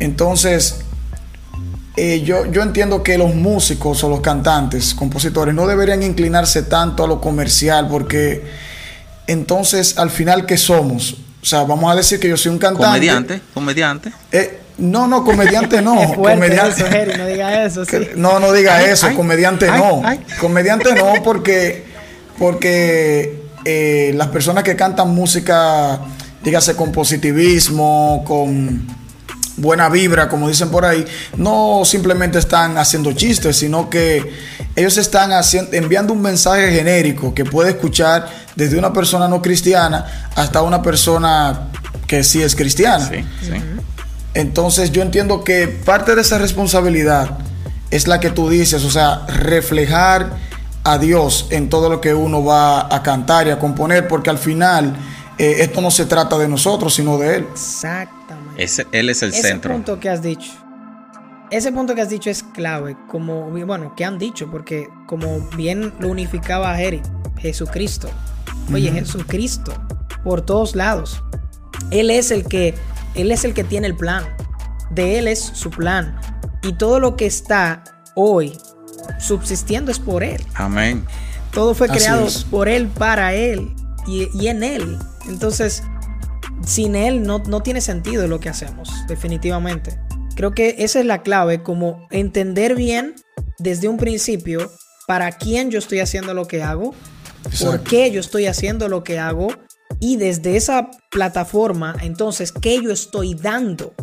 Entonces, 0.00 0.80
eh, 1.96 2.22
yo, 2.24 2.46
yo 2.46 2.62
entiendo 2.62 3.02
que 3.02 3.18
los 3.18 3.34
músicos 3.34 4.02
o 4.02 4.08
los 4.08 4.20
cantantes, 4.20 4.94
compositores, 4.94 5.54
no 5.54 5.66
deberían 5.66 6.02
inclinarse 6.02 6.62
tanto 6.62 7.04
a 7.04 7.06
lo 7.06 7.20
comercial, 7.20 7.88
porque 7.88 8.44
entonces 9.26 9.98
al 9.98 10.10
final, 10.10 10.46
¿qué 10.46 10.56
somos? 10.56 11.16
O 11.42 11.46
sea, 11.46 11.64
vamos 11.64 11.92
a 11.92 11.96
decir 11.96 12.18
que 12.18 12.28
yo 12.28 12.36
soy 12.36 12.52
un 12.52 12.58
cantante. 12.58 12.86
Comediante, 12.86 13.40
comediante. 13.52 14.12
Eh, 14.32 14.60
no, 14.78 15.06
no, 15.06 15.24
comediante 15.24 15.82
no. 15.82 15.94
es 16.02 16.14
fuerte 16.14 16.40
comediante. 16.40 16.80
eso, 16.82 16.90
Jerry, 16.90 17.18
no 17.18 17.26
diga 17.26 17.64
eso, 17.64 17.84
sí. 17.84 17.90
Que- 17.90 18.12
No, 18.16 18.38
no 18.40 18.52
diga 18.52 18.82
eso, 18.82 19.08
ay, 19.08 19.14
comediante 19.16 19.68
ay, 19.68 19.80
no. 19.80 20.02
ay. 20.04 20.20
Comediante 20.40 20.94
no, 20.94 21.22
porque, 21.22 21.84
porque 22.38 23.42
eh, 23.64 24.12
las 24.14 24.28
personas 24.28 24.64
que 24.64 24.76
cantan 24.76 25.10
música, 25.14 26.00
dígase 26.42 26.76
con 26.76 26.92
positivismo, 26.92 28.24
con 28.26 28.86
buena 29.56 29.88
vibra, 29.88 30.28
como 30.28 30.48
dicen 30.48 30.70
por 30.70 30.84
ahí, 30.84 31.04
no 31.36 31.82
simplemente 31.84 32.38
están 32.38 32.78
haciendo 32.78 33.12
chistes, 33.12 33.56
sino 33.56 33.90
que 33.90 34.32
ellos 34.76 34.96
están 34.98 35.32
haciendo, 35.32 35.72
enviando 35.76 36.12
un 36.12 36.22
mensaje 36.22 36.70
genérico 36.70 37.34
que 37.34 37.44
puede 37.44 37.70
escuchar 37.70 38.28
desde 38.54 38.78
una 38.78 38.92
persona 38.92 39.26
no 39.26 39.42
cristiana 39.42 40.30
hasta 40.36 40.62
una 40.62 40.80
persona 40.80 41.70
que 42.06 42.22
sí 42.22 42.40
es 42.40 42.54
cristiana. 42.54 43.04
Sí, 43.08 43.24
sí. 43.42 43.52
Entonces 44.38 44.92
yo 44.92 45.02
entiendo 45.02 45.42
que 45.42 45.66
parte 45.66 46.14
de 46.14 46.20
esa 46.20 46.38
responsabilidad 46.38 47.38
es 47.90 48.06
la 48.06 48.20
que 48.20 48.30
tú 48.30 48.48
dices, 48.48 48.84
o 48.84 48.90
sea, 48.90 49.26
reflejar 49.26 50.30
a 50.84 50.96
Dios 50.98 51.48
en 51.50 51.68
todo 51.68 51.88
lo 51.90 52.00
que 52.00 52.14
uno 52.14 52.44
va 52.44 52.94
a 52.94 53.02
cantar 53.02 53.48
y 53.48 53.50
a 53.50 53.58
componer, 53.58 54.06
porque 54.06 54.30
al 54.30 54.38
final 54.38 54.94
eh, 55.38 55.56
esto 55.58 55.80
no 55.80 55.90
se 55.90 56.06
trata 56.06 56.38
de 56.38 56.46
nosotros, 56.46 56.94
sino 56.94 57.18
de 57.18 57.36
Él. 57.38 57.46
Exactamente. 57.50 58.62
Ese- 58.62 58.86
él 58.92 59.10
es 59.10 59.22
el 59.22 59.30
Ese 59.30 59.42
centro. 59.42 59.72
punto 59.72 59.98
que 59.98 60.08
has 60.08 60.22
dicho. 60.22 60.52
Ese 61.50 61.72
punto 61.72 61.94
que 61.96 62.02
has 62.02 62.08
dicho 62.10 62.30
es 62.30 62.42
clave, 62.44 62.96
como 63.08 63.50
bueno, 63.50 63.94
que 63.96 64.04
han 64.04 64.18
dicho, 64.18 64.48
porque 64.50 64.88
como 65.06 65.40
bien 65.56 65.94
lo 65.98 66.08
unificaba 66.08 66.76
Jerry, 66.76 67.02
Jesucristo. 67.38 68.08
Oye, 68.72 68.92
Jesucristo, 68.92 69.72
por 70.22 70.42
todos 70.42 70.76
lados. 70.76 71.24
Él 71.90 72.10
es 72.10 72.30
el 72.30 72.44
que, 72.44 72.74
él 73.18 73.32
es 73.32 73.44
el 73.44 73.52
que 73.54 73.64
tiene 73.64 73.86
el 73.86 73.96
plan. 73.96 74.24
De 74.90 75.18
él 75.18 75.28
es 75.28 75.40
su 75.40 75.70
plan. 75.70 76.18
Y 76.62 76.72
todo 76.72 77.00
lo 77.00 77.16
que 77.16 77.26
está 77.26 77.84
hoy 78.14 78.56
subsistiendo 79.18 79.90
es 79.90 79.98
por 79.98 80.22
él. 80.22 80.42
Amén. 80.54 81.04
Todo 81.52 81.74
fue 81.74 81.88
Así 81.88 81.98
creado 81.98 82.26
es. 82.26 82.44
por 82.44 82.68
él, 82.68 82.88
para 82.88 83.34
él 83.34 83.74
y, 84.06 84.28
y 84.38 84.48
en 84.48 84.62
él. 84.62 84.98
Entonces, 85.28 85.82
sin 86.64 86.94
él 86.96 87.22
no, 87.22 87.38
no 87.40 87.62
tiene 87.62 87.80
sentido 87.80 88.26
lo 88.26 88.40
que 88.40 88.48
hacemos, 88.48 88.90
definitivamente. 89.06 89.98
Creo 90.34 90.52
que 90.52 90.76
esa 90.78 91.00
es 91.00 91.06
la 91.06 91.22
clave, 91.22 91.62
como 91.62 92.06
entender 92.10 92.74
bien 92.74 93.14
desde 93.58 93.88
un 93.88 93.96
principio 93.96 94.70
para 95.06 95.32
quién 95.32 95.70
yo 95.70 95.78
estoy 95.78 96.00
haciendo 96.00 96.34
lo 96.34 96.46
que 96.46 96.62
hago, 96.62 96.94
por 97.60 97.80
qué 97.82 98.10
yo 98.10 98.20
estoy 98.20 98.46
haciendo 98.46 98.88
lo 98.88 99.02
que 99.02 99.18
hago 99.18 99.48
y 100.00 100.16
desde 100.16 100.56
esa 100.56 100.90
plataforma, 101.10 101.96
entonces, 102.02 102.52
qué 102.52 102.80
yo 102.82 102.92
estoy 102.92 103.34
dando 103.34 103.94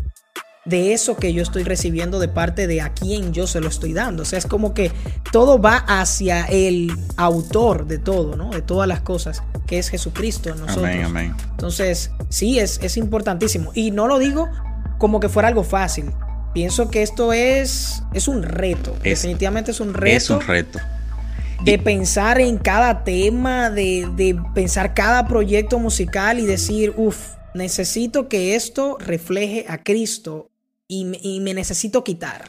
de 0.66 0.94
eso 0.94 1.16
que 1.16 1.32
yo 1.32 1.44
estoy 1.44 1.62
recibiendo 1.64 2.18
de 2.20 2.28
parte 2.28 2.66
de 2.66 2.82
a 2.82 2.92
quien 2.92 3.34
yo 3.34 3.46
se 3.46 3.62
lo 3.62 3.68
estoy 3.70 3.94
dando. 3.94 4.24
O 4.24 4.26
sea, 4.26 4.40
es 4.40 4.48
como 4.48 4.74
que 4.74 4.92
todo 5.32 5.60
va 5.62 5.78
hacia 5.78 6.46
el 6.46 6.92
autor 7.18 7.86
de 7.86 8.00
todo, 8.00 8.36
¿no? 8.36 8.50
De 8.50 8.64
todas 8.64 8.88
las 8.88 9.02
cosas, 9.02 9.44
que 9.68 9.78
es 9.78 9.90
Jesucristo 9.90 10.50
en 10.50 10.60
nosotros. 10.62 10.86
Amén, 10.86 11.04
amén. 11.04 11.36
Entonces, 11.52 12.10
sí, 12.30 12.58
es, 12.58 12.80
es 12.82 12.98
importantísimo. 12.98 13.72
Y 13.76 13.92
no 13.92 14.08
lo 14.08 14.18
digo 14.18 14.50
como 14.98 15.20
que 15.20 15.30
fuera 15.30 15.50
algo 15.50 15.64
fácil. 15.64 16.12
Pienso 16.56 16.90
que 16.90 17.04
esto 17.04 17.32
es, 17.32 18.02
es 18.14 18.28
un 18.28 18.42
reto. 18.42 18.96
Es- 19.04 19.22
Definitivamente 19.22 19.70
es 19.72 19.80
un 19.80 19.94
reto 19.94 20.16
Es 20.18 20.30
un 20.32 20.42
reto. 20.42 20.80
De 21.64 21.80
pensar 21.80 22.40
en 22.40 22.58
cada 22.58 23.04
tema, 23.04 23.70
de, 23.70 24.08
de 24.16 24.38
pensar 24.54 24.94
cada 24.94 25.28
proyecto 25.28 25.80
musical 25.80 26.40
y 26.40 26.46
decir, 26.46 26.94
uff, 26.98 27.18
necesito 27.54 28.28
que 28.28 28.56
esto 28.56 28.98
refleje 29.00 29.66
a 29.70 29.82
Cristo 29.84 30.52
y, 30.88 31.06
me- 31.06 31.20
y 31.22 31.40
me 31.40 31.54
necesito 31.54 32.04
quitar. 32.04 32.44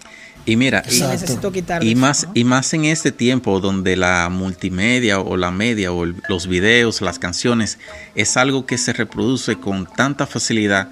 Y 0.44 0.56
mira, 0.56 0.82
Y 0.90 1.00
necesito 1.00 1.50
quitar. 1.50 1.82
y 1.82 1.94
más, 1.94 2.24
¿no? 2.24 2.30
y 2.34 2.44
más 2.44 2.72
en 2.74 2.84
este 2.84 3.10
tiempo 3.10 3.58
donde 3.60 3.96
la 3.96 4.28
multimedia 4.30 5.18
o 5.20 5.36
la 5.36 5.50
media 5.50 5.90
o 5.92 6.04
el- 6.04 6.16
los 6.28 6.46
videos, 6.46 7.00
las 7.00 7.18
canciones, 7.18 7.78
es 8.14 8.36
algo 8.36 8.66
que 8.66 8.78
se 8.78 8.92
reproduce 8.92 9.56
con 9.56 9.86
tanta 9.86 10.26
facilidad. 10.26 10.90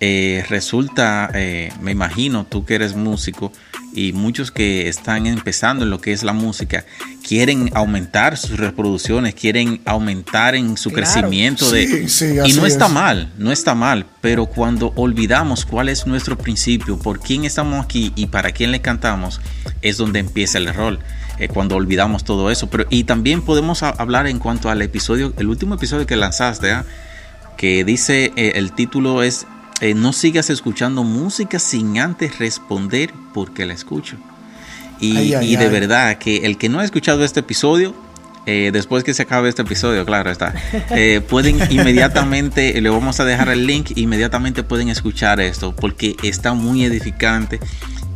Eh, 0.00 0.44
resulta, 0.48 1.30
eh, 1.34 1.72
me 1.80 1.90
imagino, 1.90 2.44
tú 2.46 2.64
que 2.64 2.76
eres 2.76 2.94
músico 2.94 3.52
y 3.94 4.12
muchos 4.12 4.52
que 4.52 4.86
están 4.88 5.26
empezando 5.26 5.84
en 5.84 5.90
lo 5.90 6.00
que 6.00 6.12
es 6.12 6.22
la 6.22 6.32
música, 6.32 6.84
quieren 7.26 7.70
aumentar 7.74 8.36
sus 8.36 8.58
reproducciones, 8.58 9.34
quieren 9.34 9.80
aumentar 9.84 10.54
en 10.54 10.76
su 10.76 10.90
Claro. 10.90 11.10
crecimiento 11.10 11.70
de... 11.72 11.86
Sí, 11.86 12.08
sí, 12.08 12.24
y 12.46 12.52
no 12.52 12.64
está 12.64 12.86
es. 12.86 12.92
mal, 12.92 13.32
no 13.38 13.50
está 13.50 13.74
mal, 13.74 14.06
pero 14.20 14.46
cuando 14.46 14.92
olvidamos 14.94 15.64
cuál 15.66 15.88
es 15.88 16.06
nuestro 16.06 16.38
principio, 16.38 16.98
por 16.98 17.18
quién 17.20 17.44
estamos 17.44 17.84
aquí 17.84 18.12
y 18.14 18.26
para 18.26 18.52
quién 18.52 18.70
le 18.70 18.80
cantamos, 18.80 19.40
es 19.82 19.96
donde 19.96 20.20
empieza 20.20 20.58
el 20.58 20.68
error. 20.68 20.98
eh, 21.40 21.46
cuando 21.48 21.76
olvidamos 21.76 22.24
todo 22.24 22.50
eso. 22.50 22.68
Pero, 22.68 22.86
y 22.90 23.04
también 23.04 23.42
podemos 23.42 23.84
hablar 23.84 24.26
en 24.26 24.40
cuanto 24.40 24.70
al 24.70 24.82
episodio, 24.82 25.32
el 25.38 25.46
último 25.48 25.76
episodio 25.76 26.04
que 26.04 26.16
lanzaste, 26.16 26.72
¿ah? 26.72 26.84
que 27.56 27.84
dice, 27.84 28.32
eh, 28.36 28.52
el 28.56 28.72
título 28.72 29.22
es, 29.22 29.46
eh, 29.80 29.94
no 29.94 30.12
sigas 30.12 30.50
escuchando 30.50 31.04
música 31.04 31.58
sin 31.58 31.98
antes 31.98 32.38
responder 32.38 33.12
porque 33.32 33.66
la 33.66 33.74
escucho. 33.74 34.16
Y, 35.00 35.16
Ay, 35.16 35.34
ay, 35.34 35.52
y 35.52 35.56
de 35.56 35.66
ay. 35.66 35.70
verdad 35.70 36.18
que 36.18 36.38
el 36.38 36.58
que 36.58 36.68
no 36.68 36.80
ha 36.80 36.84
escuchado 36.84 37.24
este 37.24 37.40
episodio, 37.40 37.94
eh, 38.46 38.70
después 38.72 39.04
que 39.04 39.14
se 39.14 39.22
acabe 39.22 39.48
este 39.48 39.62
episodio, 39.62 40.04
claro 40.06 40.30
está, 40.30 40.54
eh, 40.90 41.20
pueden 41.20 41.60
inmediatamente, 41.70 42.78
eh, 42.78 42.80
le 42.80 42.88
vamos 42.88 43.20
a 43.20 43.24
dejar 43.24 43.50
el 43.50 43.66
link, 43.66 43.92
inmediatamente 43.96 44.62
pueden 44.62 44.88
escuchar 44.88 45.38
esto 45.40 45.76
porque 45.76 46.16
está 46.22 46.54
muy 46.54 46.84
edificante. 46.84 47.60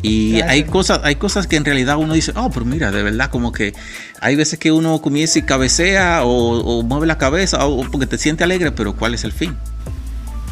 Y 0.05 0.39
Gracias. 0.39 0.51
hay 0.51 0.65
cosas, 0.65 1.01
hay 1.05 1.15
cosas 1.15 1.47
que 1.47 1.57
en 1.57 1.65
realidad 1.65 1.97
uno 1.99 2.15
dice, 2.15 2.33
oh, 2.35 2.51
pero 2.51 2.65
mira, 2.65 2.91
de 2.91 3.05
verdad, 3.05 3.31
como 3.31 3.53
que 3.53 3.73
hay 4.21 4.35
veces 4.35 4.59
que 4.59 4.73
uno 4.73 5.01
comienza 5.01 5.39
y 5.39 5.43
cabecea 5.43 6.25
o, 6.25 6.59
o 6.59 6.83
mueve 6.83 7.07
la 7.07 7.19
cabeza 7.19 7.65
o 7.67 7.89
porque 7.89 8.07
te 8.07 8.19
siente 8.19 8.43
alegre, 8.43 8.73
pero 8.73 8.97
¿cuál 8.97 9.15
es 9.15 9.23
el 9.23 9.33
fin? 9.33 9.55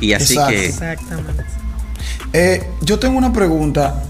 Y 0.00 0.12
así 0.12 0.35
Exacto. 0.35 0.50
que 0.50 0.66
Exactamente. 0.66 1.45
Eh, 2.33 2.71
yo 2.83 2.99
tengo 2.99 3.19
una 3.19 3.33
pregunta 3.33 4.02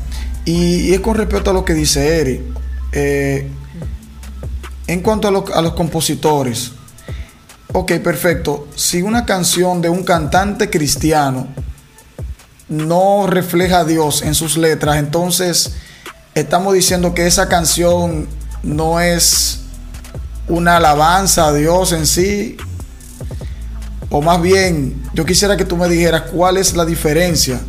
y, 0.44 0.92
es 0.92 1.00
con 1.00 1.16
respecto 1.16 1.50
a 1.50 1.52
lo 1.52 1.64
que 1.64 1.74
dice 1.74 2.20
Eri. 2.20 2.52
Eh, 2.92 3.48
en 4.86 5.00
cuanto 5.00 5.28
a, 5.28 5.58
a 5.58 5.62
los 5.62 5.72
compositores, 5.74 6.72
ok, 7.72 7.92
perfecto. 7.98 8.68
Si 8.74 9.02
una 9.02 9.24
canción 9.24 9.80
de 9.80 9.88
un 9.88 10.02
cantante 10.02 10.70
cristiano 10.70 11.48
no 12.68 13.26
refleja 13.26 13.80
a 13.80 13.84
Dios 13.84 14.22
en 14.22 14.34
sus 14.34 14.56
letras, 14.56 14.96
entonces 14.96 15.74
estamos 16.34 16.74
diciendo 16.74 17.14
que 17.14 17.26
esa 17.26 17.48
canción 17.48 18.28
no 18.62 19.00
es 19.00 19.60
una 20.48 20.76
alabanza 20.76 21.46
a 21.46 21.52
Dios 21.52 21.92
en 21.92 22.06
sí. 22.06 22.56
O 24.10 24.20
más 24.20 24.42
bien, 24.42 25.02
yo 25.14 25.24
quisiera 25.24 25.56
que 25.56 25.64
tú 25.64 25.76
me 25.76 25.88
dijeras 25.88 26.22
cuál 26.22 26.56
es 26.56 26.76
la 26.76 26.84
diferencia, 26.84 27.60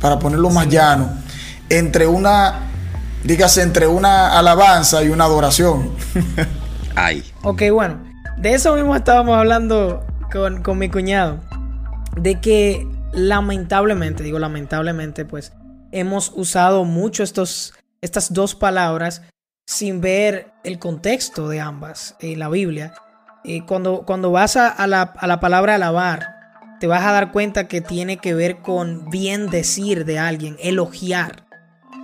para 0.00 0.18
ponerlo 0.18 0.50
más 0.50 0.68
llano, 0.68 1.10
entre 1.70 2.06
una, 2.06 2.70
dígase, 3.24 3.62
entre 3.62 3.86
una 3.86 4.38
alabanza 4.38 5.02
y 5.02 5.08
una 5.08 5.24
adoración. 5.24 5.92
Ay. 6.94 7.24
Ok, 7.42 7.62
bueno, 7.72 8.02
de 8.36 8.54
eso 8.54 8.74
mismo 8.74 8.94
estábamos 8.94 9.36
hablando 9.36 10.04
con, 10.30 10.62
con 10.62 10.78
mi 10.78 10.90
cuñado. 10.90 11.40
De 12.16 12.40
que 12.40 12.86
lamentablemente, 13.12 14.22
digo 14.22 14.38
lamentablemente, 14.38 15.24
pues 15.24 15.52
hemos 15.92 16.32
usado 16.34 16.84
mucho 16.84 17.22
estos, 17.22 17.74
estas 18.00 18.32
dos 18.32 18.54
palabras 18.54 19.22
sin 19.66 20.00
ver 20.00 20.52
el 20.64 20.78
contexto 20.78 21.48
de 21.48 21.60
ambas 21.60 22.16
en 22.20 22.38
la 22.38 22.48
Biblia. 22.48 22.94
Eh, 23.44 23.64
cuando, 23.66 24.02
cuando 24.04 24.30
vas 24.30 24.56
a, 24.56 24.86
la, 24.86 25.02
a 25.02 25.26
la 25.26 25.40
palabra 25.40 25.76
alabar, 25.76 26.38
te 26.80 26.86
vas 26.86 27.04
a 27.04 27.12
dar 27.12 27.32
cuenta 27.32 27.68
que 27.68 27.80
tiene 27.80 28.18
que 28.18 28.34
ver 28.34 28.58
con 28.58 29.08
bien 29.10 29.48
decir 29.48 30.04
de 30.04 30.18
alguien, 30.18 30.56
elogiar 30.60 31.44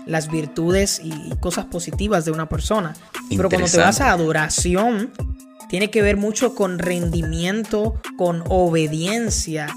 las 0.06 0.30
virtudes 0.30 1.00
y 1.02 1.34
cosas 1.40 1.66
positivas 1.66 2.24
de 2.24 2.30
una 2.30 2.48
persona. 2.48 2.94
Pero 3.30 3.48
cuando 3.48 3.68
te 3.68 3.78
vas 3.78 4.00
a 4.00 4.10
adoración, 4.10 5.12
tiene 5.68 5.90
que 5.90 6.02
ver 6.02 6.16
mucho 6.16 6.54
con 6.54 6.78
rendimiento, 6.78 8.00
con 8.16 8.44
obediencia, 8.48 9.68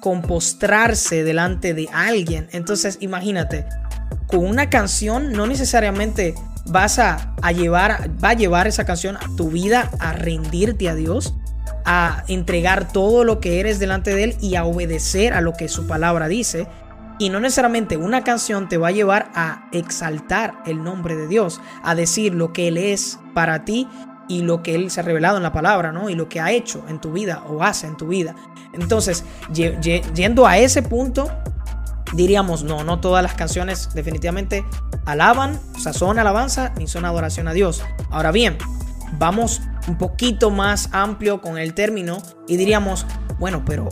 con 0.00 0.22
postrarse 0.22 1.24
delante 1.24 1.74
de 1.74 1.88
alguien. 1.92 2.48
Entonces, 2.52 2.98
imagínate, 3.00 3.66
con 4.26 4.44
una 4.44 4.68
canción 4.70 5.32
no 5.32 5.46
necesariamente 5.46 6.34
vas 6.70 6.98
a, 6.98 7.34
llevar, 7.52 8.10
va 8.22 8.30
a 8.30 8.34
llevar 8.34 8.66
esa 8.66 8.84
canción 8.84 9.16
a 9.16 9.36
tu 9.36 9.50
vida 9.50 9.90
a 10.00 10.12
rendirte 10.12 10.88
a 10.88 10.94
Dios, 10.94 11.34
a 11.84 12.24
entregar 12.28 12.92
todo 12.92 13.24
lo 13.24 13.40
que 13.40 13.60
eres 13.60 13.78
delante 13.78 14.14
de 14.14 14.24
Él 14.24 14.36
y 14.40 14.56
a 14.56 14.64
obedecer 14.64 15.34
a 15.34 15.40
lo 15.40 15.52
que 15.52 15.68
su 15.68 15.86
palabra 15.86 16.28
dice. 16.28 16.66
Y 17.18 17.30
no 17.30 17.40
necesariamente 17.40 17.96
una 17.96 18.22
canción 18.22 18.68
te 18.68 18.78
va 18.78 18.88
a 18.88 18.92
llevar 18.92 19.30
a 19.34 19.68
exaltar 19.72 20.62
el 20.66 20.84
nombre 20.84 21.16
de 21.16 21.26
Dios, 21.26 21.60
a 21.82 21.94
decir 21.94 22.34
lo 22.34 22.52
que 22.52 22.68
Él 22.68 22.76
es 22.76 23.18
para 23.34 23.64
ti 23.64 23.88
y 24.28 24.42
lo 24.42 24.62
que 24.62 24.74
Él 24.74 24.90
se 24.90 25.00
ha 25.00 25.02
revelado 25.02 25.36
en 25.36 25.42
la 25.42 25.52
palabra, 25.52 25.90
¿no? 25.90 26.10
Y 26.10 26.14
lo 26.14 26.28
que 26.28 26.40
ha 26.40 26.52
hecho 26.52 26.84
en 26.88 27.00
tu 27.00 27.12
vida 27.12 27.42
o 27.48 27.64
hace 27.64 27.86
en 27.86 27.96
tu 27.96 28.08
vida. 28.08 28.36
Entonces, 28.72 29.24
yendo 29.52 30.46
a 30.46 30.58
ese 30.58 30.82
punto, 30.82 31.30
diríamos, 32.14 32.62
no, 32.62 32.84
no 32.84 33.00
todas 33.00 33.22
las 33.22 33.34
canciones 33.34 33.90
definitivamente 33.94 34.64
alaban, 35.04 35.60
o 35.74 35.78
sea, 35.78 35.92
son 35.92 36.18
alabanza 36.18 36.72
ni 36.78 36.86
son 36.86 37.04
adoración 37.04 37.48
a 37.48 37.52
Dios. 37.52 37.82
Ahora 38.10 38.32
bien, 38.32 38.58
vamos 39.12 39.60
un 39.86 39.96
poquito 39.96 40.50
más 40.50 40.90
amplio 40.92 41.40
con 41.40 41.58
el 41.58 41.74
término 41.74 42.22
y 42.46 42.56
diríamos, 42.56 43.06
bueno, 43.38 43.64
pero 43.64 43.88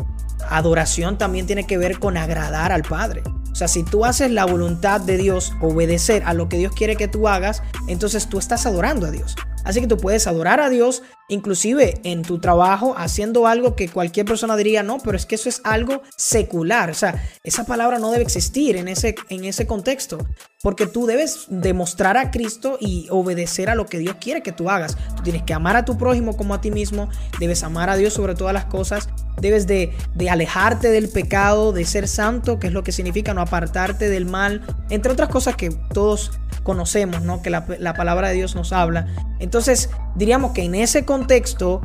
adoración 0.48 1.18
también 1.18 1.46
tiene 1.46 1.66
que 1.66 1.78
ver 1.78 1.98
con 1.98 2.16
agradar 2.16 2.72
al 2.72 2.82
Padre. 2.82 3.22
O 3.50 3.54
sea, 3.54 3.68
si 3.68 3.82
tú 3.82 4.04
haces 4.04 4.30
la 4.30 4.44
voluntad 4.44 5.00
de 5.00 5.16
Dios, 5.16 5.54
obedecer 5.62 6.22
a 6.26 6.34
lo 6.34 6.48
que 6.48 6.58
Dios 6.58 6.72
quiere 6.74 6.96
que 6.96 7.08
tú 7.08 7.26
hagas, 7.26 7.62
entonces 7.88 8.28
tú 8.28 8.38
estás 8.38 8.66
adorando 8.66 9.06
a 9.06 9.10
Dios. 9.10 9.34
Así 9.64 9.80
que 9.80 9.86
tú 9.86 9.96
puedes 9.96 10.26
adorar 10.26 10.60
a 10.60 10.68
Dios, 10.68 11.02
inclusive 11.28 12.00
en 12.04 12.22
tu 12.22 12.38
trabajo, 12.38 12.94
haciendo 12.96 13.46
algo 13.46 13.74
que 13.74 13.88
cualquier 13.88 14.26
persona 14.26 14.56
diría, 14.56 14.82
no, 14.82 14.98
pero 14.98 15.16
es 15.16 15.26
que 15.26 15.34
eso 15.34 15.48
es 15.48 15.60
algo 15.64 16.02
secular. 16.16 16.90
O 16.90 16.94
sea, 16.94 17.22
esa 17.42 17.64
palabra 17.64 17.98
no 17.98 18.10
debe 18.10 18.24
existir 18.24 18.76
en 18.76 18.88
ese, 18.88 19.14
en 19.28 19.44
ese 19.44 19.66
contexto. 19.66 20.18
Porque 20.62 20.86
tú 20.86 21.06
debes 21.06 21.46
demostrar 21.48 22.16
a 22.16 22.30
Cristo 22.30 22.78
y 22.80 23.06
obedecer 23.10 23.70
a 23.70 23.74
lo 23.74 23.86
que 23.86 23.98
Dios 23.98 24.16
quiere 24.20 24.42
que 24.42 24.52
tú 24.52 24.70
hagas. 24.70 24.96
Tú 25.16 25.22
tienes 25.22 25.42
que 25.42 25.54
amar 25.54 25.76
a 25.76 25.84
tu 25.84 25.96
prójimo 25.96 26.36
como 26.36 26.54
a 26.54 26.60
ti 26.60 26.70
mismo. 26.70 27.08
Debes 27.38 27.62
amar 27.62 27.90
a 27.90 27.96
Dios 27.96 28.14
sobre 28.14 28.34
todas 28.34 28.54
las 28.54 28.66
cosas. 28.66 29.08
Debes 29.40 29.66
de, 29.66 29.92
de 30.14 30.30
alejarte 30.30 30.90
del 30.90 31.08
pecado, 31.08 31.72
de 31.72 31.84
ser 31.84 32.08
santo, 32.08 32.58
que 32.58 32.68
es 32.68 32.72
lo 32.72 32.82
que 32.82 32.92
significa 32.92 33.34
no 33.34 33.40
apartarte 33.40 34.08
del 34.08 34.26
mal. 34.26 34.62
Entre 34.90 35.12
otras 35.12 35.28
cosas 35.28 35.56
que 35.56 35.70
todos 35.92 36.32
conocemos, 36.66 37.22
¿no? 37.22 37.40
Que 37.40 37.48
la, 37.48 37.94
palabra 37.94 38.28
de 38.28 38.34
Dios 38.34 38.54
nos 38.56 38.72
habla. 38.72 39.06
Entonces, 39.38 39.88
diríamos 40.16 40.52
que 40.52 40.64
en 40.64 40.74
ese 40.74 41.04
contexto, 41.04 41.80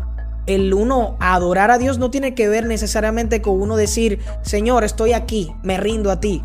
el 0.47 0.73
uno 0.73 1.17
adorar 1.19 1.69
a 1.69 1.77
Dios 1.77 1.99
no 1.99 2.09
tiene 2.09 2.33
que 2.33 2.49
ver 2.49 2.65
necesariamente 2.65 3.41
con 3.41 3.61
uno 3.61 3.77
decir, 3.77 4.19
Señor, 4.41 4.83
estoy 4.83 5.13
aquí, 5.13 5.53
me 5.63 5.77
rindo 5.77 6.11
a 6.11 6.19
ti. 6.19 6.43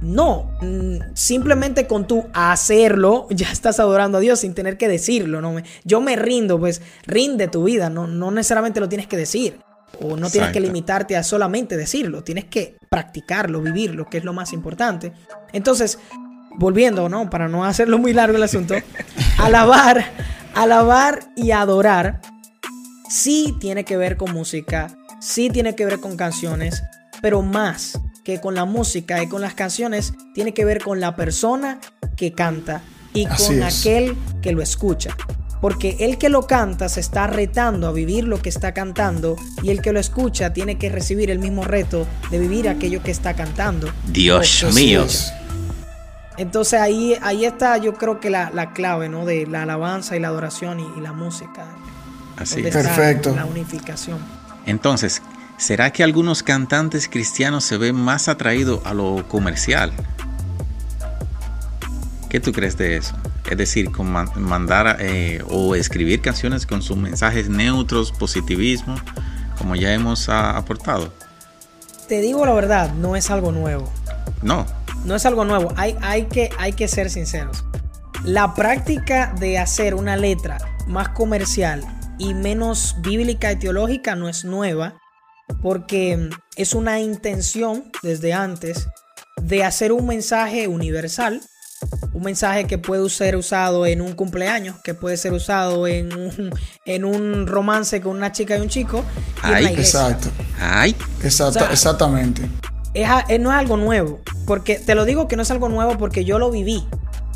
No, 0.00 0.52
mm, 0.60 1.14
simplemente 1.14 1.88
con 1.88 2.06
tú 2.06 2.26
hacerlo, 2.34 3.26
ya 3.30 3.50
estás 3.50 3.80
adorando 3.80 4.18
a 4.18 4.20
Dios 4.20 4.40
sin 4.40 4.54
tener 4.54 4.76
que 4.76 4.86
decirlo. 4.86 5.40
¿no? 5.40 5.56
Yo 5.84 6.00
me 6.00 6.14
rindo, 6.14 6.60
pues 6.60 6.82
rinde 7.06 7.48
tu 7.48 7.64
vida, 7.64 7.88
no, 7.88 8.06
no 8.06 8.30
necesariamente 8.30 8.80
lo 8.80 8.88
tienes 8.88 9.06
que 9.06 9.16
decir. 9.16 9.58
O 10.00 10.16
no 10.16 10.30
tienes 10.30 10.52
que 10.52 10.60
limitarte 10.60 11.16
a 11.16 11.22
solamente 11.22 11.76
decirlo, 11.76 12.22
tienes 12.22 12.44
que 12.44 12.76
practicarlo, 12.88 13.60
vivirlo, 13.60 14.06
que 14.06 14.18
es 14.18 14.24
lo 14.24 14.32
más 14.32 14.52
importante. 14.52 15.12
Entonces, 15.52 15.98
volviendo, 16.56 17.08
¿no? 17.08 17.28
Para 17.30 17.48
no 17.48 17.64
hacerlo 17.64 17.98
muy 17.98 18.12
largo 18.12 18.36
el 18.36 18.42
asunto, 18.42 18.74
alabar, 19.38 20.04
alabar 20.54 21.30
y 21.36 21.50
adorar 21.50 22.20
sí 23.08 23.56
tiene 23.58 23.84
que 23.84 23.96
ver 23.96 24.16
con 24.16 24.32
música, 24.32 24.96
sí 25.20 25.50
tiene 25.50 25.74
que 25.74 25.84
ver 25.84 26.00
con 26.00 26.16
canciones, 26.16 26.82
pero 27.20 27.42
más 27.42 27.98
que 28.24 28.40
con 28.40 28.54
la 28.54 28.64
música 28.64 29.22
y 29.22 29.28
con 29.28 29.40
las 29.40 29.54
canciones, 29.54 30.12
tiene 30.34 30.52
que 30.52 30.64
ver 30.64 30.82
con 30.82 31.00
la 31.00 31.16
persona 31.16 31.80
que 32.16 32.32
canta 32.32 32.82
y 33.14 33.26
con 33.26 33.62
aquel 33.62 34.16
que 34.42 34.52
lo 34.52 34.62
escucha. 34.62 35.16
Porque 35.60 35.96
el 36.00 36.18
que 36.18 36.28
lo 36.28 36.46
canta 36.46 36.88
se 36.88 37.00
está 37.00 37.26
retando 37.26 37.88
a 37.88 37.92
vivir 37.92 38.24
lo 38.24 38.40
que 38.40 38.48
está 38.48 38.72
cantando 38.72 39.36
y 39.62 39.70
el 39.70 39.82
que 39.82 39.92
lo 39.92 40.00
escucha 40.00 40.52
tiene 40.52 40.78
que 40.78 40.88
recibir 40.88 41.30
el 41.30 41.38
mismo 41.38 41.64
reto 41.64 42.06
de 42.30 42.38
vivir 42.38 42.68
aquello 42.68 43.02
que 43.02 43.10
está 43.10 43.34
cantando. 43.34 43.90
Dios 44.06 44.64
mío. 44.74 45.06
Entonces 46.36 46.80
ahí, 46.80 47.16
ahí 47.20 47.44
está 47.44 47.76
yo 47.78 47.94
creo 47.94 48.20
que 48.20 48.30
la, 48.30 48.72
clave, 48.72 49.08
¿no? 49.08 49.26
De 49.26 49.46
la 49.46 49.62
alabanza 49.62 50.16
y 50.16 50.20
la 50.20 50.28
adoración 50.28 50.78
y, 50.78 51.00
la 51.00 51.12
música. 51.12 51.66
Así 52.36 52.60
es. 52.60 52.72
Perfecto. 52.72 53.34
La 53.34 53.44
unificación. 53.44 54.18
Entonces, 54.64 55.20
¿será 55.56 55.90
que 55.92 56.04
algunos 56.04 56.44
cantantes 56.44 57.08
cristianos 57.08 57.64
se 57.64 57.76
ven 57.76 57.96
más 57.96 58.28
atraídos 58.28 58.80
a 58.84 58.94
lo 58.94 59.26
comercial? 59.26 59.92
¿Qué 62.28 62.38
tú 62.38 62.52
crees 62.52 62.76
de 62.76 62.98
eso? 62.98 63.16
Es 63.50 63.56
decir, 63.56 63.90
con 63.90 64.10
mandar 64.10 64.96
eh, 65.00 65.42
o 65.48 65.74
escribir 65.74 66.20
canciones 66.20 66.66
con 66.66 66.82
sus 66.82 66.96
mensajes 66.96 67.48
neutros, 67.48 68.12
positivismo, 68.12 68.96
como 69.56 69.74
ya 69.74 69.92
hemos 69.92 70.28
aportado. 70.28 71.12
Te 72.08 72.20
digo 72.20 72.46
la 72.46 72.52
verdad, 72.52 72.92
no 72.94 73.16
es 73.16 73.30
algo 73.30 73.52
nuevo. 73.52 73.90
No. 74.42 74.66
No 75.04 75.14
es 75.14 75.26
algo 75.26 75.44
nuevo. 75.44 75.72
Hay, 75.76 75.96
hay, 76.00 76.24
que, 76.24 76.50
hay 76.58 76.72
que 76.72 76.88
ser 76.88 77.10
sinceros. 77.10 77.64
La 78.24 78.54
práctica 78.54 79.34
de 79.38 79.58
hacer 79.58 79.94
una 79.94 80.16
letra 80.16 80.58
más 80.86 81.10
comercial 81.10 81.84
y 82.18 82.34
menos 82.34 82.96
bíblica 83.00 83.52
y 83.52 83.56
teológica 83.56 84.16
no 84.16 84.28
es 84.28 84.44
nueva, 84.44 85.00
porque 85.62 86.30
es 86.56 86.74
una 86.74 87.00
intención 87.00 87.90
desde 88.02 88.32
antes 88.32 88.88
de 89.40 89.64
hacer 89.64 89.92
un 89.92 90.06
mensaje 90.06 90.66
universal 90.66 91.40
un 92.12 92.22
mensaje 92.22 92.64
que 92.64 92.78
puede 92.78 93.08
ser 93.10 93.36
usado 93.36 93.86
en 93.86 94.00
un 94.00 94.12
cumpleaños, 94.12 94.76
que 94.82 94.94
puede 94.94 95.16
ser 95.16 95.32
usado 95.32 95.86
en 95.86 96.12
un, 96.12 96.50
en 96.84 97.04
un 97.04 97.46
romance 97.46 98.00
con 98.00 98.16
una 98.16 98.32
chica 98.32 98.56
y 98.56 98.60
un 98.60 98.68
chico. 98.68 99.04
Y 99.44 99.66
exacto. 99.66 100.28
Ay. 100.58 100.96
exactamente. 101.22 102.42
Es, 102.94 103.08
no 103.40 103.50
es 103.52 103.58
algo 103.58 103.76
nuevo. 103.76 104.20
Porque 104.46 104.78
te 104.78 104.94
lo 104.94 105.04
digo 105.04 105.28
que 105.28 105.36
no 105.36 105.42
es 105.42 105.50
algo 105.50 105.68
nuevo 105.68 105.96
porque 105.98 106.24
yo 106.24 106.38
lo 106.38 106.50
viví 106.50 106.84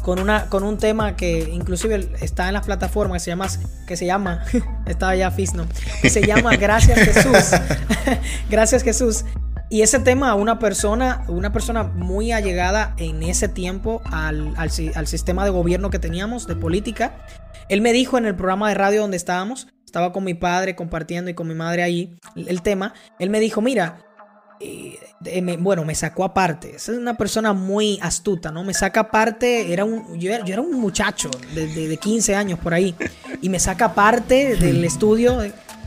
con, 0.03 0.19
una, 0.19 0.47
con 0.47 0.65
un 0.65 0.79
tema 0.79 1.17
que 1.17 1.49
inclusive 1.53 2.09
está 2.21 2.49
en 2.49 2.55
las 2.55 2.67
plataformas 2.67 3.23
que 3.23 3.25
se 3.25 3.31
llama, 3.31 3.49
que 3.87 3.97
se 3.97 4.07
llama 4.07 4.45
estaba 4.87 5.15
ya 5.15 5.31
Fisno, 5.31 5.67
que 6.01 6.11
se 6.11 6.27
llama 6.27 6.57
Gracias 6.61 6.99
Jesús. 6.99 7.61
Gracias 8.51 8.83
Jesús. 8.83 9.25
Y 9.73 9.81
ese 9.81 10.01
tema, 10.01 10.35
una 10.35 10.59
persona, 10.59 11.25
una 11.29 11.51
persona 11.51 11.85
muy 11.85 12.31
allegada 12.31 12.95
en 12.99 13.23
ese 13.23 13.49
tiempo 13.49 14.03
al, 14.05 14.53
al, 14.59 14.71
sistema 15.07 15.47
de 15.47 15.51
gobierno 15.51 15.89
que 15.89 15.99
teníamos, 15.99 16.47
de 16.47 16.55
política, 16.57 17.25
él 17.71 17.81
me 17.81 17.95
dijo 17.95 18.19
en 18.19 18.27
el 18.27 18.35
programa 18.35 18.69
de 18.69 18.75
radio 18.75 19.01
donde 19.01 19.17
estábamos, 19.17 19.69
estaba 19.87 20.13
con 20.13 20.25
mi 20.25 20.35
padre 20.35 20.77
compartiendo 20.77 21.31
y 21.31 21.35
con 21.35 21.49
mi 21.49 21.55
madre 21.55 21.83
ahí 21.83 22.15
el 22.37 22.61
tema, 22.61 22.93
él 23.19 23.31
me 23.31 23.41
dijo, 23.41 23.63
mira, 23.63 24.05
eh, 24.61 24.99
bueno, 25.59 25.87
me 25.87 25.95
sacó 25.95 26.25
aparte. 26.25 26.77
Es 26.77 26.91
una 26.91 27.17
persona 27.17 27.55
muy 27.55 27.99
astuta, 28.03 28.53
¿no? 28.53 28.65
Me 28.65 28.75
saca 28.75 29.01
aparte, 29.01 29.73
era 29.73 29.87
un, 29.87 30.21
yo, 30.21 30.35
era, 30.35 30.61
un 30.61 30.79
muchacho 30.83 31.31
de, 31.55 31.67
de- 31.69 31.89
de 31.89 31.97
15 31.97 32.35
años 32.35 32.59
por 32.59 32.75
ahí, 32.75 32.95
y 33.41 33.49
me 33.49 33.59
saca 33.59 33.87
aparte 33.87 34.55
del 34.55 34.85
estudio 34.85 35.39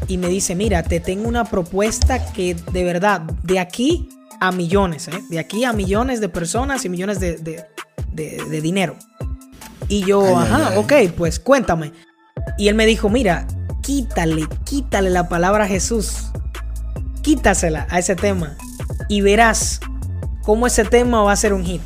y 0.07 0.17
me 0.17 0.27
dice, 0.27 0.55
mira, 0.55 0.83
te 0.83 0.99
tengo 0.99 1.27
una 1.27 1.45
propuesta 1.45 2.23
que 2.33 2.55
de 2.71 2.83
verdad, 2.83 3.21
de 3.43 3.59
aquí 3.59 4.09
a 4.39 4.51
millones, 4.51 5.07
¿eh? 5.07 5.19
De 5.29 5.39
aquí 5.39 5.63
a 5.63 5.73
millones 5.73 6.19
de 6.21 6.29
personas 6.29 6.85
y 6.85 6.89
millones 6.89 7.19
de, 7.19 7.37
de- 7.37 7.65
de- 8.11 8.43
de 8.49 8.61
dinero. 8.61 8.95
Y 9.87 10.03
yo, 10.05 10.21
Ay, 10.25 10.33
ay, 10.37 10.43
ajá, 10.51 10.67
ay. 10.71 10.77
ok, 10.77 10.93
pues 11.15 11.39
cuéntame. 11.39 11.91
Y 12.57 12.67
él 12.67 12.75
me 12.75 12.85
dijo, 12.85 13.09
mira, 13.09 13.47
quítale, 13.81 14.47
quítale 14.63 15.09
la 15.09 15.27
palabra 15.29 15.67
Jesús. 15.67 16.29
Quítasela 17.21 17.87
a 17.89 17.99
ese 17.99 18.15
tema. 18.15 18.55
Y 19.09 19.21
verás 19.21 19.79
cómo 20.43 20.67
ese 20.67 20.85
tema 20.85 21.23
va 21.23 21.31
a 21.31 21.35
ser 21.35 21.53
un 21.53 21.65
hit. 21.65 21.81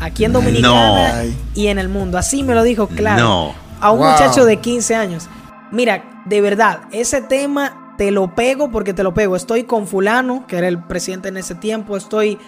Aquí 0.00 0.24
en 0.24 0.32
Dominicana 0.32 1.22
No. 1.24 1.32
y 1.54 1.68
en 1.68 1.78
el 1.78 1.88
mundo. 1.88 2.18
Así 2.18 2.42
me 2.42 2.54
lo 2.54 2.62
dijo 2.62 2.88
claro. 2.88 3.22
No. 3.22 3.54
A 3.80 3.90
un 3.92 3.98
Wow. 4.00 4.10
muchacho 4.12 4.44
de 4.44 4.56
15 4.58 4.94
años. 4.94 5.28
Mira, 5.72 6.13
de 6.24 6.40
verdad, 6.40 6.82
ese 6.92 7.20
tema 7.20 7.94
te 7.96 8.10
lo 8.10 8.34
pego 8.34 8.70
porque 8.70 8.94
te 8.94 9.02
lo 9.02 9.14
pego. 9.14 9.36
Estoy 9.36 9.64
con 9.64 9.86
fulano, 9.86 10.46
que 10.46 10.56
era 10.56 10.68
el 10.68 10.82
presidente 10.82 11.28
en 11.28 11.36
ese 11.36 11.54
tiempo. 11.54 11.96
Estoy 11.96 12.38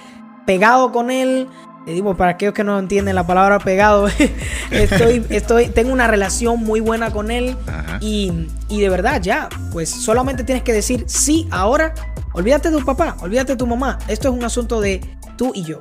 pegado 0.47 0.93
con 0.93 1.11
él. 1.11 1.49
Le 1.87 1.93
digo, 1.93 2.17
para 2.17 2.33
aquellos 2.33 2.53
que 2.53 2.65
no 2.65 2.79
entienden 2.79 3.15
la 3.15 3.27
palabra 3.27 3.61
pegado, 3.61 4.09
estoy, 4.71 5.25
estoy, 5.31 5.69
tengo 5.69 5.93
una 5.93 6.09
relación 6.09 6.65
muy 6.65 6.81
buena 6.81 7.13
con 7.13 7.31
él. 7.31 7.57
Y, 8.01 8.49
y 8.69 8.81
de 8.81 8.89
verdad, 8.89 9.23
ya, 9.23 9.49
pues 9.73 9.91
solamente 9.91 10.43
tienes 10.43 10.65
que 10.65 10.73
decir 10.73 11.05
sí 11.07 11.47
ahora. 11.51 11.95
Olvídate 12.33 12.71
de 12.71 12.79
tu 12.79 12.85
papá, 12.85 13.17
olvídate 13.21 13.53
de 13.53 13.57
tu 13.57 13.67
mamá. 13.67 13.99
Esto 14.09 14.29
es 14.29 14.35
un 14.35 14.45
asunto 14.45 14.81
de 14.81 15.01
tú 15.37 15.53
y 15.55 15.63
yo. 15.63 15.81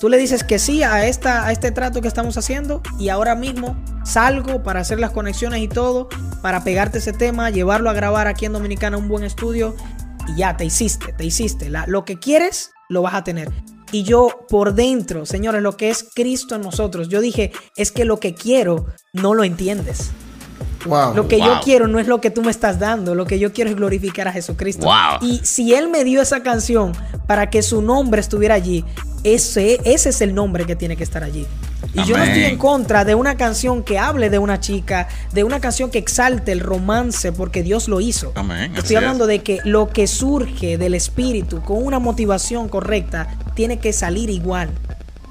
Tú 0.00 0.08
le 0.08 0.16
dices 0.16 0.44
que 0.44 0.58
sí 0.58 0.82
a, 0.82 1.06
esta, 1.06 1.44
a 1.44 1.52
este 1.52 1.72
trato 1.72 2.00
que 2.00 2.08
estamos 2.08 2.38
haciendo 2.38 2.82
y 2.98 3.10
ahora 3.10 3.34
mismo 3.34 3.76
salgo 4.02 4.62
para 4.62 4.80
hacer 4.80 4.98
las 4.98 5.10
conexiones 5.10 5.60
y 5.60 5.68
todo, 5.68 6.08
para 6.40 6.64
pegarte 6.64 6.98
ese 6.98 7.12
tema, 7.12 7.50
llevarlo 7.50 7.90
a 7.90 7.92
grabar 7.92 8.26
aquí 8.26 8.46
en 8.46 8.54
Dominicana 8.54 8.96
un 8.96 9.08
buen 9.08 9.24
estudio 9.24 9.76
y 10.26 10.36
ya, 10.38 10.56
te 10.56 10.64
hiciste, 10.64 11.12
te 11.12 11.24
hiciste. 11.24 11.68
La- 11.68 11.86
lo 11.86 12.06
que 12.06 12.18
quieres, 12.18 12.70
lo 12.88 13.02
vas 13.02 13.12
a 13.14 13.24
tener. 13.24 13.50
Y 13.92 14.04
yo 14.04 14.46
por 14.48 14.72
dentro, 14.74 15.26
señores, 15.26 15.60
lo 15.62 15.76
que 15.76 15.90
es 15.90 16.06
Cristo 16.14 16.54
en 16.54 16.62
nosotros, 16.62 17.08
yo 17.10 17.20
dije, 17.20 17.52
es 17.76 17.92
que 17.92 18.06
lo 18.06 18.20
que 18.20 18.34
quiero 18.34 18.86
no 19.12 19.34
lo 19.34 19.44
entiendes. 19.44 20.12
Wow. 20.86 21.14
Lo 21.14 21.28
que 21.28 21.38
yo 21.38 21.44
Wow. 21.54 21.60
quiero 21.62 21.88
no 21.88 21.98
es 21.98 22.06
lo 22.06 22.20
que 22.20 22.30
tú 22.30 22.42
me 22.42 22.50
estás 22.50 22.78
dando, 22.78 23.14
lo 23.14 23.26
que 23.26 23.38
yo 23.38 23.52
quiero 23.52 23.70
es 23.70 23.76
glorificar 23.76 24.28
a 24.28 24.32
Jesucristo. 24.32 24.86
Wow. 24.86 25.18
Y 25.20 25.40
si 25.44 25.74
Él 25.74 25.88
me 25.90 26.04
dio 26.04 26.22
esa 26.22 26.42
canción 26.42 26.92
para 27.26 27.50
que 27.50 27.62
su 27.62 27.82
nombre 27.82 28.20
estuviera 28.20 28.54
allí, 28.54 28.84
ese, 29.22 29.78
ese 29.84 30.08
es 30.08 30.20
el 30.22 30.34
nombre 30.34 30.64
que 30.64 30.76
tiene 30.76 30.96
que 30.96 31.04
estar 31.04 31.22
allí. 31.22 31.46
Y 31.92 32.04
yo 32.04 32.16
no 32.16 32.22
estoy 32.22 32.40
Amén. 32.42 32.52
en 32.52 32.58
contra 32.58 33.04
de 33.04 33.14
una 33.14 33.36
canción 33.36 33.82
que 33.82 33.98
hable 33.98 34.30
de 34.30 34.38
una 34.38 34.60
chica, 34.60 35.08
de 35.32 35.44
una 35.44 35.60
canción 35.60 35.90
que 35.90 35.98
exalte 35.98 36.52
el 36.52 36.60
romance, 36.60 37.32
porque 37.32 37.62
Dios 37.62 37.88
lo 37.88 38.00
hizo. 38.00 38.32
Amén, 38.36 38.70
así 38.72 38.78
Estoy 38.80 38.96
hablando 38.96 39.24
es. 39.24 39.28
de 39.28 39.38
que 39.42 39.58
lo 39.64 39.88
que 39.88 40.06
surge 40.06 40.78
del 40.78 40.94
espíritu 40.94 41.60
con 41.62 41.84
una 41.84 41.98
motivación 41.98 42.68
correcta 42.68 43.28
tiene 43.54 43.78
que 43.78 43.92
salir 43.92 44.30
igual. 44.30 44.70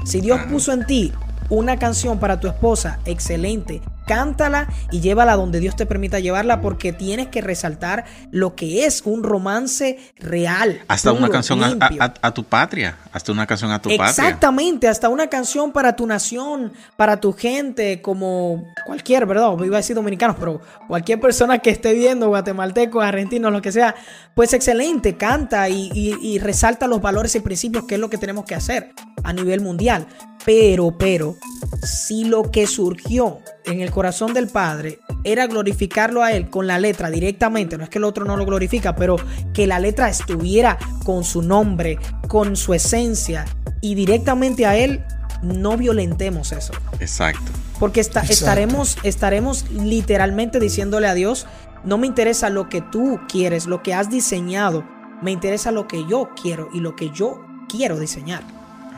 Si 0.05 0.21
Dios 0.21 0.39
puso 0.51 0.71
en 0.73 0.85
ti 0.85 1.11
una 1.49 1.79
canción 1.79 2.19
para 2.19 2.39
tu 2.39 2.47
esposa, 2.47 2.99
excelente. 3.05 3.81
Cántala 4.13 4.67
y 4.89 5.01
llévala 5.01 5.35
donde 5.35 5.59
Dios 5.59 5.75
te 5.75 5.85
permita 5.85 6.17
llevarla 6.19 6.61
porque 6.61 6.91
tienes 6.93 7.27
que 7.27 7.41
resaltar 7.41 8.05
lo 8.31 8.55
que 8.55 8.87
es 8.87 9.03
un 9.05 9.21
romance 9.21 9.99
real. 10.17 10.81
Hasta 10.87 11.11
una 11.11 11.29
canción 11.29 11.63
a, 11.63 11.67
limpio. 11.69 12.01
a- 12.01 12.13
a 12.19 12.31
tu 12.33 12.43
patria. 12.43 12.97
Hasta 13.13 13.31
una 13.31 13.45
canción 13.45 13.69
a 13.71 13.79
tu 13.79 13.89
patria. 13.89 14.09
Exactamente, 14.09 14.87
hasta 14.87 15.09
una 15.09 15.27
canción 15.27 15.71
para 15.71 15.95
tu 15.95 16.07
nación, 16.07 16.73
para 16.97 17.19
tu 17.21 17.33
gente, 17.33 18.01
como 18.01 18.65
cualquier, 18.87 19.27
¿verdad? 19.27 19.51
Iba 19.63 19.77
a 19.77 19.81
decir 19.81 19.95
dominicanos, 19.95 20.37
pero 20.39 20.59
cualquier 20.87 21.19
persona 21.19 21.59
que 21.59 21.69
esté 21.69 21.93
viendo, 21.93 22.29
guatemaltecos, 22.29 23.03
argentinos, 23.03 23.51
lo 23.51 23.61
que 23.61 23.71
sea, 23.71 23.93
pues 24.33 24.53
excelente, 24.53 25.17
canta 25.17 25.69
y, 25.69 25.91
y- 25.93 26.17
y 26.19 26.39
resalta 26.39 26.87
los 26.87 26.99
valores 26.99 27.35
y 27.35 27.41
principios 27.41 27.83
que 27.83 27.93
es 27.93 28.01
lo 28.01 28.09
que 28.09 28.17
tenemos 28.17 28.43
que 28.45 28.55
hacer 28.55 28.91
a 29.23 29.33
nivel 29.33 29.61
mundial. 29.61 30.07
Pero, 30.51 30.97
pero, 30.97 31.37
si 31.83 32.23
lo 32.23 32.49
que 32.49 32.65
surgió 32.65 33.37
en 33.65 33.81
el 33.81 33.91
corazón 33.91 34.33
del 34.33 34.47
Padre 34.47 34.97
era 35.23 35.45
glorificarlo 35.45 36.23
a 36.23 36.31
Él 36.31 36.49
con 36.49 36.65
la 36.65 36.79
letra 36.79 37.11
directamente, 37.11 37.77
no 37.77 37.83
es 37.83 37.89
que 37.91 37.99
el 37.99 38.03
otro 38.03 38.25
no 38.25 38.35
lo 38.35 38.47
glorifica, 38.47 38.95
pero 38.95 39.17
que 39.53 39.67
la 39.67 39.77
letra 39.77 40.09
estuviera 40.09 40.79
con 41.05 41.23
su 41.23 41.43
nombre, 41.43 41.99
con 42.27 42.55
su 42.55 42.73
esencia 42.73 43.45
y 43.79 43.93
directamente 43.93 44.65
a 44.65 44.75
Él, 44.75 45.03
no 45.43 45.77
violentemos 45.77 46.51
eso. 46.51 46.73
Exacto. 46.99 47.51
Porque 47.79 47.99
esta- 47.99 48.21
Exacto. 48.21 48.33
estaremos, 48.33 48.97
estaremos 49.03 49.69
literalmente 49.69 50.59
diciéndole 50.59 51.07
a 51.07 51.13
Dios, 51.13 51.45
no 51.83 51.99
me 51.99 52.07
interesa 52.07 52.49
lo 52.49 52.69
que 52.69 52.81
tú 52.81 53.19
quieres, 53.31 53.67
lo 53.67 53.83
que 53.83 53.93
has 53.93 54.09
diseñado, 54.09 54.83
me 55.21 55.29
interesa 55.29 55.71
lo 55.71 55.87
que 55.87 56.07
yo 56.09 56.31
quiero 56.41 56.69
y 56.73 56.79
lo 56.79 56.95
que 56.95 57.11
yo 57.11 57.39
quiero 57.69 57.99
diseñar, 57.99 58.41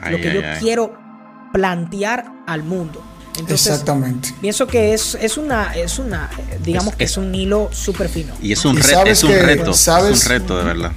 Ay, 0.01 0.13
lo 0.13 0.17
que 0.21 0.29
ay, 0.29 0.33
yo 0.35 0.41
ay. 0.47 0.57
quiero 0.61 1.00
plantear 1.51 2.31
al 2.47 2.63
mundo. 2.63 3.01
Entonces, 3.39 3.67
Exactamente. 3.67 4.33
pienso 4.41 4.67
que 4.67 4.93
es, 4.93 5.15
es 5.19 5.37
una, 5.37 5.73
es 5.73 5.99
una, 5.99 6.29
digamos 6.63 6.89
Es- 6.93 6.97
que 6.97 7.03
es- 7.05 7.11
es 7.11 7.17
un 7.17 7.33
hilo 7.33 7.69
súper 7.71 8.09
fino. 8.09 8.33
Y 8.41 8.51
es 8.51 8.63
un, 8.65 8.75
Y 8.77 8.81
re- 8.81 8.83
sabes 8.83 9.17
es 9.19 9.23
un 9.23 9.29
que- 9.31 9.41
reto. 9.41 9.73
sabes- 9.73 10.17
Es 10.19 10.23
un 10.25 10.29
reto, 10.29 10.57
de 10.57 10.63
verdad. 10.65 10.91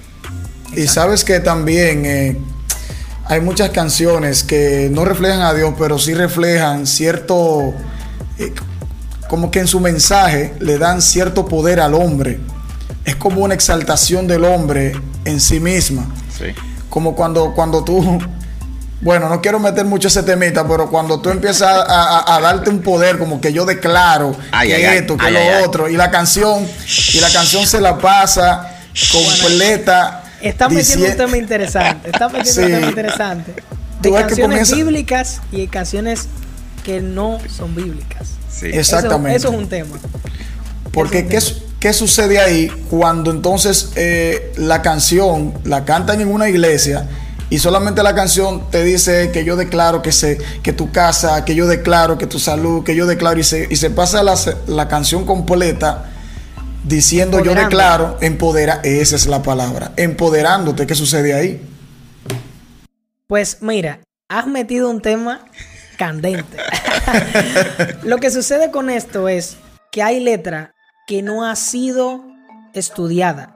Y 0.77 0.87
sabes 0.89 1.23
que 1.25 1.39
también 1.39 2.05
eh, 2.05 2.37
hay 3.27 3.41
muchas 3.41 3.71
canciones 3.71 4.43
que 4.43 4.89
no 4.93 5.05
reflejan 5.05 5.43
a 5.43 5.55
Dios, 5.55 5.75
pero 5.79 5.99
sí 5.99 6.13
reflejan 6.15 6.87
cierto, 6.89 7.73
eh, 8.39 8.53
como 9.29 9.51
que 9.53 9.61
en 9.61 9.69
su 9.69 9.79
mensaje 9.79 10.55
le 10.59 10.77
dan 10.79 11.01
cierto 11.03 11.47
poder 11.47 11.79
al 11.81 11.95
hombre. 11.95 12.41
Es 13.05 13.15
como 13.17 13.43
una 13.43 13.55
exaltación 13.55 14.27
del 14.27 14.45
hombre 14.45 14.93
en 15.25 15.41
sí 15.41 15.61
misma. 15.61 16.07
Sí. 16.37 16.47
Como 16.91 17.15
cuando, 17.15 17.55
cuando 17.55 17.85
tú, 17.85 18.19
bueno, 19.05 19.29
no 19.29 19.41
quiero 19.41 19.61
meter 19.61 19.85
mucho 19.85 20.09
ese 20.09 20.23
temita, 20.25 20.67
pero 20.67 20.91
cuando 20.91 21.21
tú 21.21 21.29
empiezas 21.31 21.63
a, 21.63 21.83
a- 22.19 22.37
a 22.37 22.41
darte 22.41 22.71
un 22.71 22.81
poder, 22.81 23.19
como 23.19 23.41
que 23.41 23.53
yo 23.53 23.65
declaro 23.65 24.35
Ay, 24.51 24.69
que 24.69 24.75
ay, 24.75 24.85
ay. 24.85 24.99
esto, 24.99 25.17
que 25.17 25.27
Ay, 25.27 25.33
lo 25.35 25.39
ay, 25.39 25.47
ay. 25.49 25.65
otro, 25.65 25.89
y 25.89 25.97
la 25.97 26.11
canción, 26.11 26.67
y 27.13 27.21
la 27.21 27.31
canción 27.31 27.67
se 27.67 27.81
la 27.81 27.99
pasa 27.99 28.71
completa. 29.13 30.23
Está 30.41 30.69
metiendo 30.69 31.07
un 31.07 31.17
tema 31.17 31.37
interesante. 31.39 32.11
Está 32.11 32.29
metiendo 32.29 32.53
Sí. 32.53 32.61
un 32.63 32.73
tema 32.73 32.87
interesante. 32.89 33.53
De 33.53 33.63
Tú 34.03 34.13
ves 34.15 34.23
que 34.23 34.29
canciones 34.29 34.41
comienza- 34.59 34.75
bíblicas 34.77 35.41
y 35.53 35.67
canciones 35.69 36.29
que 36.85 37.01
no 37.01 37.39
son 37.55 37.75
bíblicas. 37.75 38.29
Sí. 38.51 38.67
Exactamente. 38.73 39.37
Eso, 39.37 39.49
eso 39.49 39.57
es 39.57 39.63
un 39.63 39.69
tema. 39.69 39.97
Porque 40.93 41.27
¿qué, 41.27 41.39
es 41.39 41.51
un 41.53 41.55
su- 41.59 41.63
qué 41.81 41.93
sucede 41.93 42.39
ahí 42.41 42.69
cuando 42.91 43.31
entonces 43.31 43.91
eh, 43.97 44.53
la 44.57 44.83
canción 44.83 45.55
la 45.65 45.85
cantan 45.85 46.21
en 46.21 46.29
una 46.29 46.49
iglesia 46.49 47.07
y 47.51 47.59
solamente 47.59 48.03
la 48.03 48.15
canción 48.15 48.71
te 48.71 48.83
dice 48.83 49.31
que 49.33 49.45
yo 49.45 49.57
declaro 49.57 50.03
que, 50.03 50.13
se, 50.13 50.39
que 50.63 50.73
tu 50.73 50.91
casa, 50.91 51.45
que 51.45 51.55
yo 51.55 51.67
declaro 51.67 52.19
que 52.19 52.27
tu 52.27 52.39
salud, 52.39 52.85
que 52.85 52.95
yo 52.95 53.07
declaro 53.07 53.39
y 53.39 53.45
se, 53.45 53.69
y 53.71 53.77
se 53.77 53.91
pasa 53.91 54.23
la, 54.23 54.35
la 54.67 54.89
canción 54.89 55.25
completa 55.25 56.11
diciendo 56.85 57.43
yo 57.43 57.55
declaro, 57.55 58.19
empodera, 58.21 58.81
esa 58.83 59.17
es 59.17 59.27
la 59.27 59.43
palabra, 59.43 59.93
empoderándote, 59.97 60.87
¿qué 60.87 60.95
sucede 60.95 61.35
ahí? 61.35 61.67
Pues 63.27 63.59
mira, 63.63 64.01
has 64.29 64.47
metido 64.47 64.91
un 64.91 65.01
tema 65.01 65.47
candente. 65.97 66.59
Lo 68.03 68.19
que 68.19 68.31
sucede 68.31 68.71
con 68.71 68.91
esto 68.91 69.29
es 69.29 69.57
que 69.91 70.03
hay 70.03 70.21
letra 70.21 70.75
que 71.07 71.23
no 71.23 71.45
ha 71.45 71.57
sido 71.57 72.25
estudiada, 72.75 73.54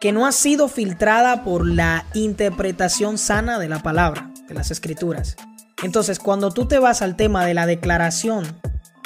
que 0.00 0.12
no 0.12 0.26
ha 0.26 0.32
sido 0.32 0.68
filtrada 0.68 1.44
por 1.44 1.66
la 1.66 2.04
interpretación 2.14 3.18
sana 3.18 3.58
de 3.58 3.68
la 3.68 3.80
palabra, 3.80 4.30
de 4.46 4.54
las 4.54 4.70
escrituras. 4.70 5.36
Entonces, 5.82 6.18
cuando 6.18 6.50
tú 6.50 6.66
te 6.66 6.78
vas 6.78 7.02
al 7.02 7.16
tema 7.16 7.44
de 7.44 7.54
la 7.54 7.66
declaración 7.66 8.46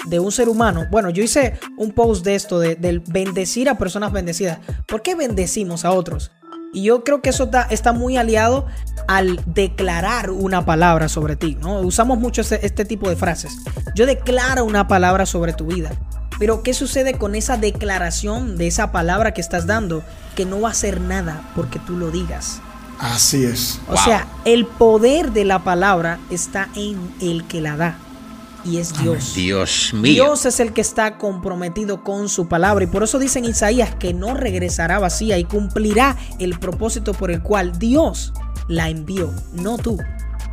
de 0.06 0.20
un 0.20 0.32
ser 0.32 0.48
humano, 0.48 0.86
bueno, 0.90 1.10
yo 1.10 1.22
hice 1.22 1.58
un 1.76 1.92
post 1.92 2.24
de 2.24 2.34
esto, 2.34 2.58
de, 2.58 2.76
del 2.76 3.00
bendecir 3.00 3.68
a 3.68 3.78
personas 3.78 4.12
bendecidas. 4.12 4.58
¿Por 4.86 5.02
qué 5.02 5.14
bendecimos 5.14 5.84
a 5.84 5.92
otros? 5.92 6.30
Y 6.74 6.84
yo 6.84 7.04
creo 7.04 7.20
que 7.20 7.28
eso 7.30 7.50
está, 7.68 7.92
muy 7.92 8.16
aliado 8.16 8.66
al 9.06 9.40
declarar 9.46 10.30
una 10.30 10.64
palabra 10.64 11.08
sobre 11.08 11.36
ti, 11.36 11.58
¿no? 11.60 11.80
Usamos 11.80 12.18
mucho 12.18 12.40
este, 12.40 12.64
este 12.64 12.86
tipo 12.86 13.10
de 13.10 13.16
frases. 13.16 13.58
Yo 13.94 14.06
declaro 14.06 14.64
una 14.64 14.88
palabra 14.88 15.26
sobre 15.26 15.52
tu 15.52 15.66
vida. 15.66 15.90
Pero 16.42 16.64
¿qué 16.64 16.74
sucede 16.74 17.14
con 17.14 17.36
esa 17.36 17.56
declaración 17.56 18.56
de 18.58 18.66
esa 18.66 18.90
palabra 18.90 19.32
que 19.32 19.40
estás 19.40 19.68
dando? 19.68 20.02
Que 20.34 20.44
no 20.44 20.60
va 20.60 20.70
a 20.70 20.72
hacer 20.72 21.00
nada 21.00 21.48
porque 21.54 21.78
tú 21.78 21.96
lo 21.96 22.10
digas. 22.10 22.60
Así 22.98 23.44
es. 23.44 23.80
O 23.86 23.92
Wow. 23.92 24.02
sea, 24.02 24.26
el 24.44 24.66
poder 24.66 25.30
de 25.30 25.44
la 25.44 25.62
palabra 25.62 26.18
está 26.30 26.68
en 26.74 26.98
el 27.20 27.44
que 27.44 27.60
la 27.60 27.76
da. 27.76 27.96
Y 28.64 28.78
es 28.78 28.92
Dios. 29.00 29.34
Dios 29.36 29.90
mío. 29.94 30.14
Dios 30.14 30.44
es 30.44 30.58
el 30.58 30.72
que 30.72 30.80
está 30.80 31.16
comprometido 31.16 32.02
con 32.02 32.28
su 32.28 32.48
palabra 32.48 32.82
y 32.82 32.88
por 32.88 33.04
eso 33.04 33.20
dice 33.20 33.38
en 33.38 33.44
Isaías 33.44 33.94
que 33.94 34.12
no 34.12 34.34
regresará 34.34 34.98
vacía 34.98 35.38
y 35.38 35.44
cumplirá 35.44 36.16
el 36.40 36.58
propósito 36.58 37.14
por 37.14 37.30
el 37.30 37.40
cual 37.40 37.78
Dios 37.78 38.32
la 38.66 38.88
envió, 38.88 39.32
no 39.52 39.78
tú. 39.78 39.96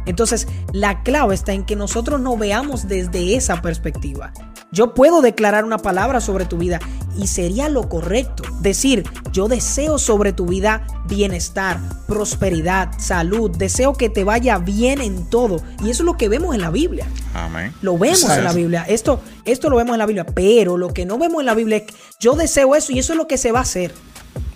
Entonces, 0.05 0.47
la 0.71 1.01
clave 1.01 1.33
está 1.33 1.53
en 1.53 1.65
que 1.65 1.75
nosotros 1.75 2.21
no 2.21 2.37
veamos 2.37 2.87
desde 2.87 3.35
esa 3.35 3.63
perspectiva. 3.63 4.31
Yo 4.71 4.93
puedo 4.93 5.21
declarar 5.21 5.65
una 5.65 5.79
palabra 5.79 6.21
sobre 6.21 6.45
tu 6.45 6.57
vida 6.57 6.79
y 7.17 7.27
sería 7.27 7.69
lo 7.69 7.89
correcto. 7.89 8.43
Decir, 8.61 9.03
yo 9.31 9.47
deseo 9.47 9.97
sobre 9.97 10.31
tu 10.31 10.45
vida 10.45 10.85
bienestar, 11.07 11.79
prosperidad, 12.07 12.91
salud, 12.99 13.49
deseo 13.51 13.93
que 13.93 14.09
te 14.09 14.23
vaya 14.23 14.57
bien 14.59 15.01
en 15.01 15.29
todo. 15.29 15.61
Y 15.83 15.89
eso 15.89 16.03
es 16.03 16.05
lo 16.05 16.17
que 16.17 16.29
vemos 16.29 16.53
en 16.53 16.61
la 16.61 16.69
Biblia. 16.69 17.07
Amén. 17.33 17.73
Lo 17.81 17.97
vemos 17.97 18.29
en 18.29 18.43
la 18.43 18.53
Biblia. 18.53 18.85
Esto, 18.87 19.21
esto 19.45 19.69
lo 19.69 19.77
vemos 19.77 19.93
en 19.93 19.99
la 19.99 20.05
Biblia. 20.05 20.25
Pero 20.25 20.77
lo 20.77 20.93
que 20.93 21.05
no 21.05 21.17
vemos 21.17 21.39
en 21.39 21.47
la 21.47 21.55
Biblia 21.55 21.77
es 21.77 21.83
que 21.83 21.95
yo 22.19 22.35
deseo 22.35 22.75
eso 22.75 22.91
y 22.91 22.99
eso 22.99 23.13
es 23.13 23.17
lo 23.17 23.27
que 23.27 23.37
se 23.37 23.51
va 23.51 23.59
a 23.59 23.63
hacer. 23.63 23.91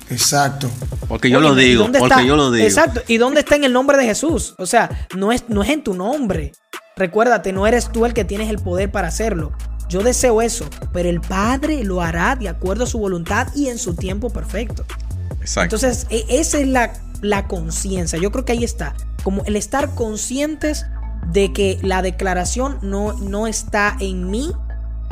Exacto. 0.10 0.70
Porque 1.08 1.30
yo 1.30 1.40
lo 1.40 1.56
digo, 1.56 1.90
porque 1.98 2.26
yo 2.26 2.36
lo 2.36 2.52
digo. 2.52 2.66
Exacto. 2.66 3.02
¿Y 3.08 3.18
dónde 3.18 3.40
está 3.40 3.56
en 3.56 3.64
el 3.64 3.74
nombre 3.74 3.98
de 3.98 4.06
Jesús? 4.06 4.54
O 4.58 4.66
sea, 4.66 5.08
no 5.16 5.32
es, 5.32 5.46
no 5.48 5.64
es 5.64 5.70
en 5.70 5.84
tu 5.84 5.96
nombre. 5.96 6.52
Recuérdate, 6.96 7.52
no 7.52 7.66
eres 7.66 7.92
tú 7.92 8.06
el 8.06 8.14
que 8.14 8.24
tienes 8.24 8.50
el 8.50 8.60
poder 8.60 8.92
para 8.92 9.08
hacerlo. 9.08 9.54
Yo 9.90 10.02
deseo 10.02 10.42
eso, 10.42 10.66
pero 10.92 11.10
el 11.10 11.22
Padre 11.22 11.84
lo 11.84 12.02
hará 12.02 12.36
de 12.36 12.50
acuerdo 12.50 12.86
a 12.86 12.88
su 12.88 13.00
voluntad 13.00 13.48
y 13.56 13.68
en 13.68 13.78
su 13.78 13.96
tiempo 13.96 14.30
perfecto. 14.30 14.86
Exacto. 15.40 15.76
Entonces, 15.76 16.08
e, 16.10 16.26
esa 16.30 16.60
es 16.60 16.68
la, 16.68 16.94
la 17.22 17.48
conciencia. 17.48 18.20
Yo 18.20 18.32
creo 18.32 18.46
que 18.46 18.54
ahí 18.54 18.64
está. 18.64 18.96
Como 19.24 19.44
el 19.46 19.56
estar 19.56 19.94
conscientes 19.96 20.86
de 21.32 21.54
que 21.54 21.80
la 21.82 22.02
declaración 22.02 22.80
no, 22.82 23.14
no 23.14 23.48
está 23.48 23.96
en 24.00 24.30
mí, 24.30 24.52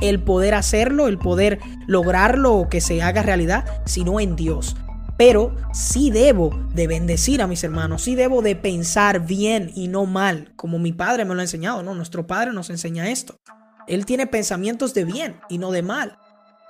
el 0.01 0.19
poder 0.21 0.55
hacerlo, 0.55 1.07
el 1.07 1.17
poder 1.17 1.59
lograrlo 1.87 2.55
o 2.55 2.69
que 2.69 2.81
se 2.81 3.01
haga 3.01 3.21
realidad, 3.21 3.65
sino 3.85 4.19
en 4.19 4.35
Dios. 4.35 4.75
Pero 5.17 5.55
sí 5.71 6.09
debo 6.09 6.49
de 6.73 6.87
bendecir 6.87 7.41
a 7.41 7.47
mis 7.47 7.63
hermanos, 7.63 8.01
sí 8.01 8.15
debo 8.15 8.41
de 8.41 8.55
pensar 8.55 9.25
bien 9.25 9.71
y 9.75 9.87
no 9.87 10.05
mal, 10.05 10.51
como 10.55 10.79
mi 10.79 10.93
padre 10.93 11.25
me 11.25 11.35
lo 11.35 11.41
ha 11.41 11.43
enseñado, 11.43 11.83
¿no? 11.83 11.93
Nuestro 11.93 12.25
padre 12.25 12.51
nos 12.51 12.71
enseña 12.71 13.09
esto. 13.09 13.39
Él 13.87 14.05
tiene 14.05 14.27
pensamientos 14.27 14.93
de 14.93 15.05
bien 15.05 15.39
y 15.49 15.57
no 15.57 15.71
de 15.71 15.81
mal 15.81 16.17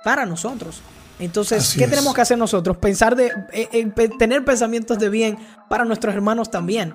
para 0.04 0.26
nosotros. 0.26 0.82
Entonces, 1.18 1.74
¿qué 1.78 1.86
tenemos 1.86 2.14
que 2.14 2.20
hacer 2.20 2.38
nosotros? 2.38 2.76
Pensar 2.78 3.14
de 3.14 3.26
eh, 3.52 3.68
eh, 3.72 4.10
tener 4.18 4.44
pensamientos 4.44 4.98
de 4.98 5.08
bien 5.08 5.38
para 5.68 5.84
nuestros 5.84 6.14
hermanos 6.14 6.50
también, 6.50 6.94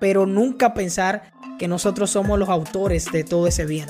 pero 0.00 0.26
nunca 0.26 0.74
pensar 0.74 1.32
que 1.58 1.68
nosotros 1.68 2.10
somos 2.10 2.38
los 2.38 2.48
autores 2.48 3.10
de 3.10 3.24
todo 3.24 3.46
ese 3.46 3.64
bien. 3.64 3.88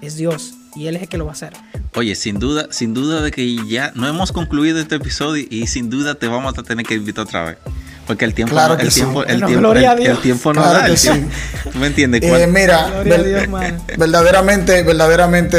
Es 0.00 0.16
Dios 0.16 0.54
y 0.76 0.86
él 0.86 0.96
es 0.96 1.02
el 1.02 1.08
que 1.08 1.18
lo 1.18 1.24
va 1.24 1.32
a 1.32 1.34
hacer. 1.34 1.54
Oye, 1.94 2.14
sin 2.14 2.38
duda, 2.38 2.68
sin 2.70 2.94
duda 2.94 3.22
de 3.22 3.30
que 3.30 3.56
ya 3.66 3.90
no 3.94 4.06
hemos 4.06 4.32
concluido 4.32 4.78
este 4.78 4.96
episodio 4.96 5.46
y 5.48 5.66
sin 5.66 5.90
duda 5.90 6.14
te 6.14 6.28
vamos 6.28 6.56
a 6.56 6.62
tener 6.62 6.84
que 6.84 6.94
invitar 6.94 7.24
otra 7.24 7.44
vez. 7.44 7.58
Porque 8.06 8.24
el 8.24 8.34
tiempo, 8.34 8.52
claro 8.54 8.74
no, 8.76 8.80
el, 8.80 8.90
sí. 8.92 9.00
tiempo, 9.00 9.24
el, 9.24 9.42
a 9.42 9.46
el, 9.46 10.02
el 10.06 10.18
tiempo 10.18 10.52
no 10.54 10.62
Claro 10.62 10.78
da. 10.78 10.86
el 10.86 10.96
sí. 10.96 11.08
tiempo- 11.10 11.30
¿Tú 11.72 11.78
me 11.78 11.86
entiendes? 11.88 12.22
Eh, 12.22 12.46
mira, 12.46 12.86
Gloria 12.88 13.14
a 13.14 13.18
ver- 13.18 13.24
Dios, 13.24 13.48
mano. 13.48 13.78
verdaderamente, 13.98 14.82
verdaderamente 14.84 15.58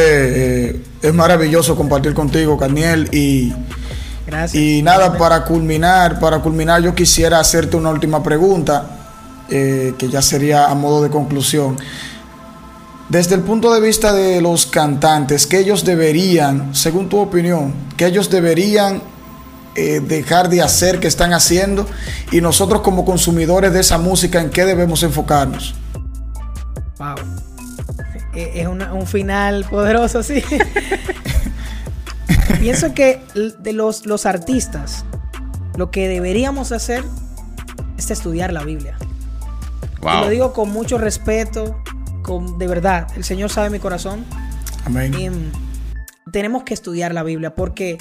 eh, 0.70 0.82
es 1.02 1.14
maravilloso 1.14 1.76
compartir 1.76 2.14
contigo, 2.14 2.58
Caniel. 2.58 3.10
Y, 3.12 3.54
Gracias. 4.26 4.56
y 4.62 4.82
nada, 4.82 5.18
para 5.18 5.44
culminar, 5.44 6.20
para 6.20 6.40
culminar, 6.40 6.82
yo 6.82 6.96
quisiera 6.96 7.40
hacerte 7.40 7.76
una 7.76 7.90
última 7.90 8.24
pregunta, 8.24 8.92
eh, 9.50 9.94
que 9.98 10.10
ya 10.10 10.22
sería 10.22 10.68
a 10.68 10.74
modo 10.76 11.04
de 11.04 11.10
conclusión. 11.10 11.78
Desde 13.10 13.36
el 13.36 13.42
punto 13.42 13.74
de 13.74 13.80
vista 13.80 14.12
de 14.12 14.42
los 14.42 14.66
cantantes, 14.66 15.48
que 15.48 15.60
ellos 15.60 15.86
deberían, 15.86 16.76
según 16.76 17.08
tu 17.08 17.20
opinión, 17.20 17.74
que 17.96 18.06
ellos 18.06 18.30
deberían 18.30 19.02
eh, 19.78 20.02
dejar 20.02 20.50
de 20.50 20.62
hacer 20.62 21.00
que 21.00 21.08
están 21.08 21.34
haciendo 21.34 21.88
y 22.32 22.42
nosotros 22.42 22.82
como 22.82 23.06
consumidores 23.06 23.72
de 23.74 23.80
esa 23.80 23.98
música, 23.98 24.42
¿en 24.42 24.50
qué 24.50 24.66
debemos 24.66 25.04
enfocarnos? 25.04 25.76
Wow. 27.00 27.16
Eh, 28.36 28.52
Es 28.62 28.68
una- 28.68 28.94
un 28.94 29.08
final 29.08 29.66
poderoso, 29.70 30.22
sí. 30.24 30.44
Pienso 32.60 32.94
que 32.94 33.22
de 33.60 33.74
los, 33.74 34.06
los 34.06 34.26
artistas, 34.26 35.06
lo 35.76 35.92
que 35.92 36.08
deberíamos 36.08 36.72
hacer 36.72 37.04
es 37.98 38.10
estudiar 38.12 38.52
la 38.54 38.64
Biblia. 38.64 38.98
Y 40.02 40.22
lo 40.22 40.30
digo 40.30 40.54
con 40.54 40.72
mucho 40.72 40.98
respeto, 40.98 41.82
con, 42.24 42.58
de 42.58 42.68
verdad, 42.68 43.08
el 43.16 43.24
Señor 43.24 43.50
sabe 43.50 43.70
mi 43.70 43.80
corazón. 43.80 44.26
Amén. 44.86 45.14
Em, 45.16 45.52
tenemos 46.32 46.64
que 46.64 46.74
estudiar 46.74 47.14
la 47.14 47.24
Biblia 47.24 47.54
porque 47.56 47.98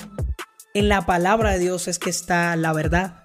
en 0.77 0.91
la 0.91 1.07
palabra 1.07 1.53
de 1.53 1.59
Dios 1.59 1.89
es 1.89 1.99
que 1.99 2.11
está 2.11 2.55
la 2.55 2.75
verdad. 2.75 3.23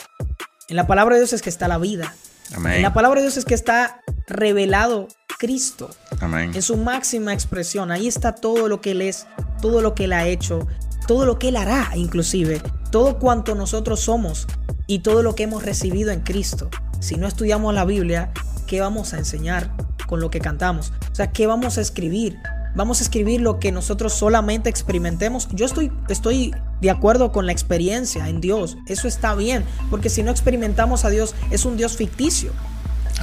En 0.70 0.78
la 0.78 0.88
palabra 0.88 1.16
de 1.16 1.22
Dios 1.22 1.34
es 1.34 1.42
que 1.42 1.50
está 1.50 1.68
la 1.68 1.78
vida. 1.78 2.16
En 2.52 2.56
Amén. 2.56 2.82
la 2.82 2.94
palabra 2.94 3.20
de 3.20 3.26
Dios 3.26 3.36
es 3.36 3.44
que 3.44 3.56
está 3.56 4.00
revelado 4.26 5.10
Cristo 5.38 5.90
Amén. 6.22 6.52
en 6.56 6.62
su 6.62 6.78
máxima 6.78 7.34
expresión. 7.34 7.92
Ahí 7.92 8.08
está 8.08 8.36
todo 8.36 8.70
lo 8.70 8.80
que 8.80 8.92
Él 8.92 9.02
es, 9.02 9.28
todo 9.62 9.82
lo 9.82 9.96
que 9.96 10.06
Él 10.06 10.14
ha 10.14 10.28
hecho, 10.28 10.66
todo 11.08 11.26
lo 11.26 11.40
que 11.40 11.50
Él 11.50 11.58
hará 11.58 11.92
inclusive, 11.96 12.62
todo 12.90 13.20
cuanto 13.20 13.54
nosotros 13.54 14.00
somos 14.00 14.48
y 14.88 15.00
todo 15.00 15.22
lo 15.22 15.36
que 15.36 15.44
hemos 15.44 15.62
recibido 15.62 16.12
en 16.12 16.22
Cristo. 16.22 16.70
Si 17.02 17.18
no 17.18 17.28
estudiamos 17.28 17.74
la 17.74 17.84
Biblia, 17.84 18.32
¿qué 18.66 18.80
vamos 18.80 19.14
a 19.14 19.18
enseñar 19.18 19.76
con 20.08 20.22
lo 20.22 20.32
que 20.32 20.40
cantamos? 20.40 20.94
O 21.12 21.16
sea, 21.16 21.34
¿qué 21.34 21.48
vamos 21.48 21.78
a 21.78 21.82
escribir? 21.82 22.38
Vamos 22.76 23.02
a 23.02 23.04
escribir 23.04 23.42
lo 23.42 23.60
que 23.60 23.74
nosotros 23.74 24.14
solamente 24.14 24.70
experimentemos. 24.70 25.50
Yo 25.52 25.66
estoy, 25.66 25.92
estoy 26.08 26.54
de 26.82 26.90
acuerdo 26.90 27.32
con 27.32 27.46
la 27.46 27.52
experiencia 27.52 28.28
en 28.28 28.42
Dios. 28.42 28.78
Eso 28.88 29.08
está 29.08 29.36
bien, 29.36 29.64
porque 29.90 30.10
si 30.10 30.24
no 30.24 30.32
experimentamos 30.32 31.06
a 31.06 31.10
Dios, 31.10 31.36
es 31.52 31.66
un 31.66 31.78
Dios 31.78 31.96
ficticio. 31.96 32.52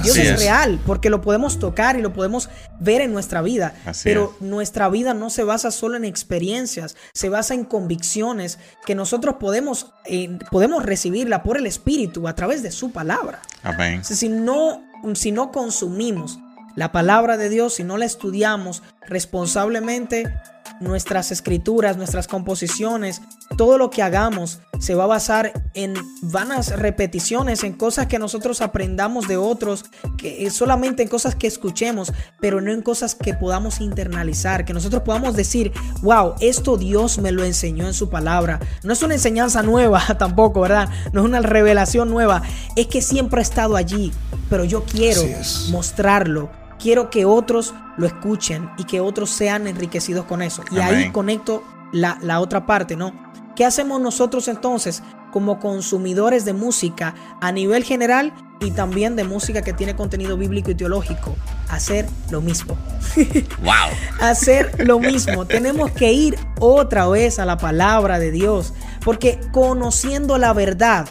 Dios 0.03 0.17
es, 0.17 0.29
es. 0.29 0.39
real 0.39 0.79
porque 0.85 1.09
lo 1.09 1.21
podemos 1.21 1.59
tocar 1.59 1.97
y 1.97 2.01
lo 2.01 2.13
podemos 2.13 2.49
ver 2.79 3.01
en 3.01 3.11
nuestra 3.11 3.41
vida. 3.41 3.73
Así 3.85 4.03
pero 4.05 4.33
es. 4.39 4.47
nuestra 4.47 4.87
vida 4.87 5.13
no 5.13 5.29
se 5.29 5.43
basa 5.43 5.71
solo 5.71 5.97
en 5.97 6.05
experiencias, 6.05 6.95
se 7.13 7.29
basa 7.29 7.53
en 7.53 7.65
convicciones 7.65 8.59
que 8.85 8.95
nosotros 8.95 9.35
podemos, 9.39 9.91
eh, 10.05 10.37
podemos 10.51 10.85
recibirla 10.85 11.43
por 11.43 11.57
el 11.57 11.65
Espíritu 11.65 12.27
a 12.27 12.35
través 12.35 12.63
de 12.63 12.71
su 12.71 12.91
palabra. 12.91 13.41
Amén. 13.63 14.03
Si 14.05 14.29
no, 14.29 14.83
si 15.15 15.31
no 15.31 15.51
consumimos 15.51 16.39
la 16.75 16.91
palabra 16.91 17.37
de 17.37 17.49
Dios, 17.49 17.73
si 17.75 17.83
no 17.83 17.97
la 17.97 18.05
estudiamos 18.05 18.83
responsablemente, 19.05 20.31
nuestras 20.79 21.31
escrituras, 21.31 21.97
nuestras 21.97 22.27
composiciones, 22.27 23.21
todo 23.57 23.77
lo 23.77 23.89
que 23.89 24.01
hagamos 24.01 24.59
se 24.79 24.95
va 24.95 25.03
a 25.03 25.07
basar 25.07 25.51
en 25.73 25.93
vanas 26.21 26.77
repeticiones, 26.79 27.63
en 27.63 27.73
cosas 27.73 28.07
que 28.07 28.19
nosotros 28.19 28.61
aprendamos 28.61 29.27
de 29.27 29.37
otros, 29.37 29.85
que 30.17 30.49
solamente 30.49 31.03
en 31.03 31.09
cosas 31.09 31.35
que 31.35 31.47
escuchemos, 31.47 32.13
pero 32.39 32.61
no 32.61 32.71
en 32.71 32.81
cosas 32.81 33.15
que 33.15 33.33
podamos 33.33 33.81
internalizar, 33.81 34.65
que 34.65 34.73
nosotros 34.73 35.03
podamos 35.03 35.35
decir, 35.35 35.71
wow, 36.01 36.35
esto 36.39 36.77
Dios 36.77 37.17
me 37.19 37.31
lo 37.31 37.43
enseñó 37.43 37.87
en 37.87 37.93
su 37.93 38.09
palabra. 38.09 38.59
No 38.83 38.93
es 38.93 39.03
una 39.03 39.15
enseñanza 39.15 39.63
nueva 39.63 40.01
tampoco, 40.17 40.61
¿verdad? 40.61 40.89
No 41.11 41.21
es 41.21 41.25
una 41.25 41.41
revelación 41.41 42.09
nueva, 42.09 42.41
es 42.75 42.87
que 42.87 43.01
siempre 43.01 43.39
ha 43.39 43.43
estado 43.43 43.75
allí, 43.75 44.11
pero 44.49 44.63
yo 44.63 44.83
quiero 44.83 45.23
mostrarlo. 45.69 46.49
Quiero 46.79 47.09
que 47.09 47.25
otros 47.25 47.73
lo 47.97 48.07
escuchen 48.07 48.69
y 48.77 48.85
que 48.85 49.01
otros 49.01 49.29
sean 49.29 49.67
enriquecidos 49.67 50.25
con 50.25 50.41
eso. 50.41 50.63
Y 50.71 50.79
ahí 50.79 51.11
conecto 51.11 51.63
la, 51.91 52.17
la 52.21 52.39
otra 52.39 52.65
parte, 52.65 52.95
¿no? 52.95 53.13
¿Qué 53.55 53.65
hacemos 53.65 53.99
nosotros 53.99 54.47
entonces 54.47 55.03
como 55.33 55.59
consumidores 55.59 56.45
de 56.45 56.53
música 56.53 57.13
a 57.41 57.51
nivel 57.51 57.83
general 57.83 58.33
y 58.61 58.71
también 58.71 59.15
de 59.15 59.25
música 59.25 59.61
que 59.61 59.73
tiene 59.73 59.95
contenido 59.95 60.37
bíblico 60.37 60.71
y 60.71 60.75
teológico? 60.75 61.35
Hacer 61.67 62.07
lo 62.31 62.41
mismo. 62.41 62.77
Wow. 63.61 63.73
hacer 64.21 64.87
lo 64.87 64.99
mismo. 64.99 65.45
Tenemos 65.45 65.91
que 65.91 66.13
ir 66.13 66.39
otra 66.59 67.07
vez 67.09 67.39
a 67.39 67.45
la 67.45 67.57
palabra 67.57 68.19
de 68.19 68.31
Dios. 68.31 68.73
Porque 69.03 69.41
conociendo 69.51 70.37
la 70.37 70.53
verdad, 70.53 71.09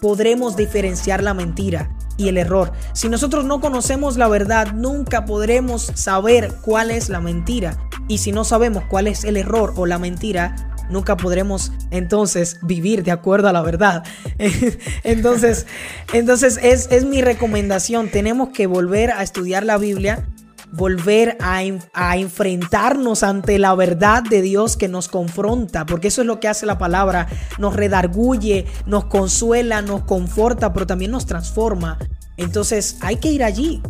podremos 0.00 0.56
diferenciar 0.56 1.22
la 1.22 1.34
mentira 1.34 1.90
y 2.18 2.28
el 2.28 2.36
error. 2.36 2.72
Si 2.92 3.08
nosotros 3.08 3.46
no 3.46 3.62
conocemos 3.62 4.18
la 4.18 4.28
verdad, 4.28 4.74
nunca 4.74 5.24
podremos 5.24 5.90
saber 5.94 6.52
cuál 6.60 6.90
es 6.90 7.08
la 7.08 7.20
mentira. 7.20 7.78
Y 8.08 8.18
si 8.18 8.32
no 8.32 8.44
sabemos 8.44 8.84
cuál 8.90 9.06
es 9.06 9.24
el 9.24 9.38
error 9.38 9.72
o 9.76 9.86
la 9.86 9.98
mentira, 9.98 10.74
nunca 10.90 11.16
podremos 11.16 11.72
entonces 11.90 12.58
vivir 12.62 13.04
de 13.04 13.12
acuerdo 13.12 13.48
a 13.48 13.52
la 13.52 13.62
verdad. 13.62 14.04
entonces, 15.04 15.66
entonces 16.12 16.58
es, 16.62 16.88
es 16.90 17.04
mi 17.04 17.22
recomendación. 17.22 18.10
Tenemos 18.10 18.50
que 18.50 18.66
volver 18.66 19.12
a 19.12 19.22
estudiar 19.22 19.64
la 19.64 19.78
Biblia 19.78 20.26
volver 20.72 21.36
a, 21.40 21.62
en- 21.62 21.80
a 21.94 22.16
enfrentarnos 22.16 23.22
ante 23.22 23.58
la 23.58 23.74
verdad 23.74 24.22
de 24.22 24.42
Dios 24.42 24.76
que 24.76 24.88
nos 24.88 25.08
confronta, 25.08 25.86
porque 25.86 26.08
eso 26.08 26.20
es 26.22 26.26
lo 26.26 26.40
que 26.40 26.48
hace 26.48 26.66
la 26.66 26.78
palabra, 26.78 27.26
nos 27.58 27.74
redarguye, 27.74 28.66
nos 28.86 29.06
consuela, 29.06 29.82
nos 29.82 30.02
conforta, 30.04 30.72
pero 30.72 30.86
también 30.86 31.10
nos 31.10 31.26
transforma. 31.26 31.98
Entonces 32.36 32.98
hay 33.00 33.16
que 33.16 33.30
ir 33.30 33.42
allí, 33.42 33.82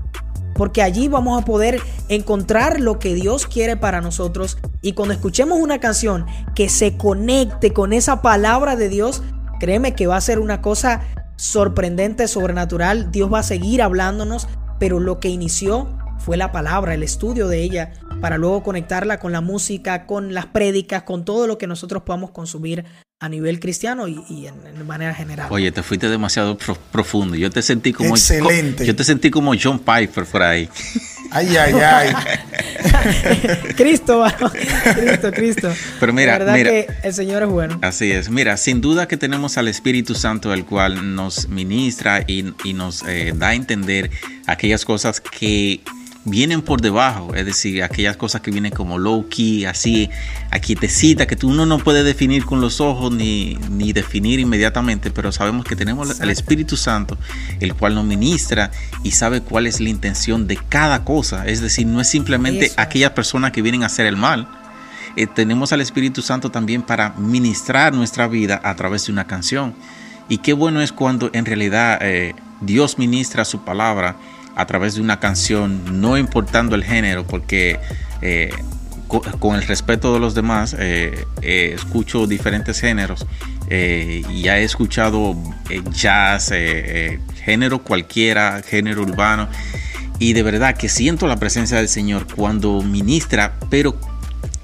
porque 0.55 0.83
allí 0.83 1.09
vamos 1.09 1.41
a 1.41 1.45
poder 1.45 1.81
encontrar 2.09 2.81
lo 2.81 2.99
que 2.99 3.15
Dios 3.15 3.47
quiere 3.47 3.77
para 3.77 4.01
nosotros 4.01 4.59
y 4.83 4.93
cuando 4.93 5.15
escuchemos 5.15 5.59
una 5.61 5.79
canción 5.79 6.27
que 6.55 6.69
se 6.69 6.97
conecte 6.97 7.73
con 7.73 7.93
esa 7.93 8.23
palabra 8.23 8.75
de 8.77 8.89
Dios, 8.89 9.23
créeme 9.61 9.95
que 9.95 10.07
va 10.07 10.17
a 10.17 10.21
ser 10.21 10.39
una 10.39 10.61
cosa 10.63 11.03
sorprendente, 11.37 12.27
sobrenatural. 12.27 13.11
Dios 13.13 13.33
va 13.33 13.41
a 13.41 13.45
seguir 13.45 13.83
hablándonos, 13.83 14.49
pero 14.81 14.99
lo 14.99 15.21
que 15.21 15.29
inició 15.29 15.89
fue 16.29 16.37
la 16.37 16.53
palabra, 16.53 16.93
el 16.93 17.03
estudio 17.03 17.49
de 17.49 17.63
ella, 17.63 17.95
para 18.21 18.37
luego 18.37 18.63
conectarla 18.63 19.19
con 19.19 19.33
la 19.33 19.41
música, 19.41 20.05
con 20.05 20.35
las 20.35 20.45
prédicas, 20.45 21.05
con 21.05 21.25
todo 21.25 21.47
lo 21.47 21.57
que 21.57 21.67
nosotros 21.67 22.03
podamos 22.03 22.33
consumir 22.33 22.85
a 23.19 23.31
nivel 23.31 23.59
cristiano 23.61 24.07
y, 24.07 24.47
en, 24.47 24.87
manera 24.87 25.15
general. 25.15 25.49
Oye, 25.51 25.73
te 25.73 25.83
fuiste 25.83 26.11
demasiado 26.11 26.59
profundo. 26.93 27.35
Yo 27.35 27.51
te 27.51 27.63
sentí 27.63 27.95
como 27.95 28.11
excelente. 28.11 28.85
Yo 28.85 28.95
te 28.95 29.05
sentí 29.05 29.31
como 29.31 29.55
John 29.59 29.79
Piper 29.79 30.27
por 30.27 30.43
ahí. 30.43 30.69
Ay, 31.31 31.57
ay, 31.57 31.73
ay. 31.73 32.13
Cristo, 33.77 34.23
Cristo, 34.95 35.33
Cristo. 35.33 35.73
Pero 35.99 36.13
mira, 36.13 36.33
La 36.33 36.39
verdad 36.41 36.55
mira, 36.55 36.71
que 36.71 36.89
el 37.05 37.15
Señor 37.15 37.43
es 37.43 37.49
bueno. 37.49 37.79
Así 37.81 38.13
es. 38.13 38.29
Mira, 38.29 38.59
sin 38.59 38.83
duda 38.83 39.09
que 39.09 39.17
tenemos 39.17 39.57
al 39.57 39.67
Espíritu 39.67 40.15
Santo, 40.15 40.53
el 40.53 40.67
cual 40.67 41.15
nos 41.15 41.49
ministra 41.49 42.23
y, 42.27 42.43
nos 42.75 43.03
eh, 43.09 43.33
da 43.35 43.49
a 43.49 43.55
entender 43.55 44.11
aquellas 44.47 44.85
cosas 44.85 45.23
que 45.23 45.81
vienen 46.25 46.63
por 46.63 46.81
debajo, 46.81 47.35
es 47.35 47.47
decir, 47.47 47.83
aquellas 47.83 48.17
cosas 48.17 48.41
que 48.41 48.51
vienen 48.51 48.73
como 48.73 48.99
low 48.99 49.29
key, 49.29 49.65
así, 49.65 50.11
aquí 50.51 50.75
te 50.75 50.89
cita, 50.89 51.27
que 51.27 51.37
tú 51.37 51.49
uno 51.49 51.65
no 51.65 51.79
puede 51.79 52.03
definir 52.05 52.45
con 52.45 52.61
los 52.61 52.81
ojos 52.81 53.13
ni, 53.13 53.57
ni 53.71 53.93
definir 53.93 54.41
inmediatamente, 54.41 55.11
pero 55.11 55.33
sabemos 55.33 55.65
que 55.65 55.77
tenemos 55.77 56.21
al 56.21 56.31
Espíritu 56.31 56.77
Santo, 56.77 57.17
el 57.61 57.75
cual 57.75 57.95
nos 57.95 58.05
ministra 58.05 58.71
y 59.03 59.13
sabe 59.13 59.41
cuál 59.41 59.67
es 59.67 59.81
la 59.81 59.89
intención 59.89 60.47
de 60.47 60.57
cada 60.69 61.05
cosa, 61.05 61.47
es 61.47 61.61
decir, 61.61 61.87
no 61.87 62.01
es 62.01 62.09
simplemente 62.09 62.73
aquellas 62.77 63.13
personas 63.13 63.53
que 63.53 63.63
vienen 63.63 63.83
a 63.83 63.87
hacer 63.87 64.07
el 64.07 64.17
mal, 64.17 64.49
eh, 65.17 65.27
tenemos 65.27 65.73
al 65.73 65.81
Espíritu 65.81 66.23
Santo 66.23 66.51
también 66.51 66.83
para 66.83 67.11
ministrar 67.17 67.93
nuestra 67.93 68.29
vida 68.29 68.61
a 68.63 68.77
través 68.77 69.07
de 69.07 69.13
una 69.13 69.27
canción. 69.27 69.75
Y 70.29 70.39
qué 70.39 70.53
bueno 70.53 70.81
es 70.81 70.93
cuando 70.93 71.31
en 71.33 71.47
realidad 71.47 71.99
eh, 72.03 72.35
Dios 72.61 72.99
ministra 72.99 73.45
su 73.45 73.65
palabra 73.65 74.17
a 74.59 74.67
través 74.67 74.97
de 74.97 75.01
una 75.01 75.21
canción, 75.21 76.01
no 76.01 76.19
importando 76.19 76.75
el 76.75 76.83
género, 76.83 77.25
porque 77.25 77.79
eh, 78.23 78.51
con, 79.07 79.55
el 79.55 79.63
respeto 79.63 80.13
de 80.13 80.19
los 80.19 80.35
demás, 80.35 80.75
eh, 80.77 81.27
eh, 81.43 81.75
escucho 81.77 82.27
diferentes 82.27 82.81
géneros. 82.81 83.25
y 83.71 84.43
ya 84.43 84.59
he 84.59 84.65
escuchado 84.65 85.37
jazz, 85.93 86.53
género 87.45 87.85
cualquiera, 87.85 88.61
género 88.67 89.03
urbano. 89.03 89.49
Y 90.19 90.33
de 90.33 90.43
verdad 90.43 90.77
que 90.77 90.89
siento 90.89 91.29
la 91.29 91.37
presencia 91.37 91.77
del 91.77 91.89
Señor 91.89 92.27
cuando 92.35 92.83
ministra, 92.83 93.55
pero 93.71 93.95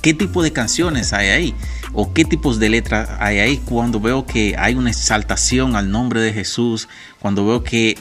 ¿qué 0.02 0.12
tipo 0.12 0.42
de 0.42 0.52
canciones 0.52 1.12
hay 1.12 1.28
ahí? 1.28 1.54
¿O 1.92 2.12
qué 2.12 2.24
tipos 2.24 2.58
de 2.58 2.68
letras 2.68 3.10
hay 3.20 3.38
ahí 3.38 3.58
cuando 3.58 4.00
veo 4.00 4.26
que 4.26 4.56
hay 4.58 4.74
una 4.74 4.90
exaltación 4.90 5.76
al 5.76 5.92
nombre 5.92 6.20
de 6.20 6.32
Jesús? 6.32 6.88
Cuando 7.20 7.46
veo 7.46 7.62
que 7.62 7.96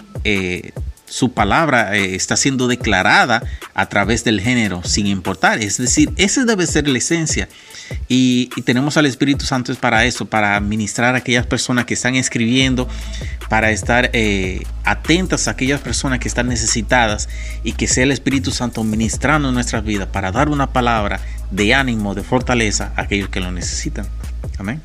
su 1.14 1.32
palabra 1.32 1.96
eh, 1.96 2.16
está 2.16 2.36
siendo 2.36 2.68
declarada 2.68 3.44
a 3.76 3.86
través 3.88 4.24
del 4.24 4.42
género, 4.42 4.82
sin 4.84 5.06
importar. 5.06 5.60
Es 5.60 5.78
decir, 5.78 6.12
esa 6.18 6.44
debe 6.44 6.66
ser 6.66 6.88
la 6.88 6.98
esencia. 6.98 7.48
Y, 8.08 8.50
tenemos 8.64 8.98
al 8.98 9.06
Espíritu 9.06 9.46
Santo 9.46 9.76
para 9.76 10.06
eso, 10.06 10.26
para 10.26 10.60
ministrar 10.60 11.14
a 11.14 11.20
aquellas 11.20 11.46
personas 11.46 11.86
que 11.86 11.94
están 11.94 12.16
escribiendo, 12.16 12.90
para 13.48 13.70
estar 13.70 14.10
eh, 14.14 14.64
atentas 14.86 15.48
a 15.48 15.52
aquellas 15.52 15.82
personas 15.82 16.18
que 16.18 16.28
están 16.28 16.48
necesitadas 16.48 17.30
y 17.64 17.74
que 17.74 17.88
sea 17.88 18.06
el 18.06 18.12
Espíritu 18.12 18.50
Santo 18.50 18.84
ministrando 18.84 19.50
en 19.50 19.54
nuestras 19.54 19.84
vidas 19.84 20.08
para 20.08 20.32
dar 20.32 20.50
una 20.50 20.74
palabra 20.74 21.20
de 21.52 21.76
ánimo, 21.76 22.16
de 22.16 22.24
fortaleza 22.24 22.92
a 22.96 23.04
aquellos 23.04 23.30
que 23.30 23.40
lo 23.40 23.52
necesitan. 23.52 24.08
Amén. 24.58 24.82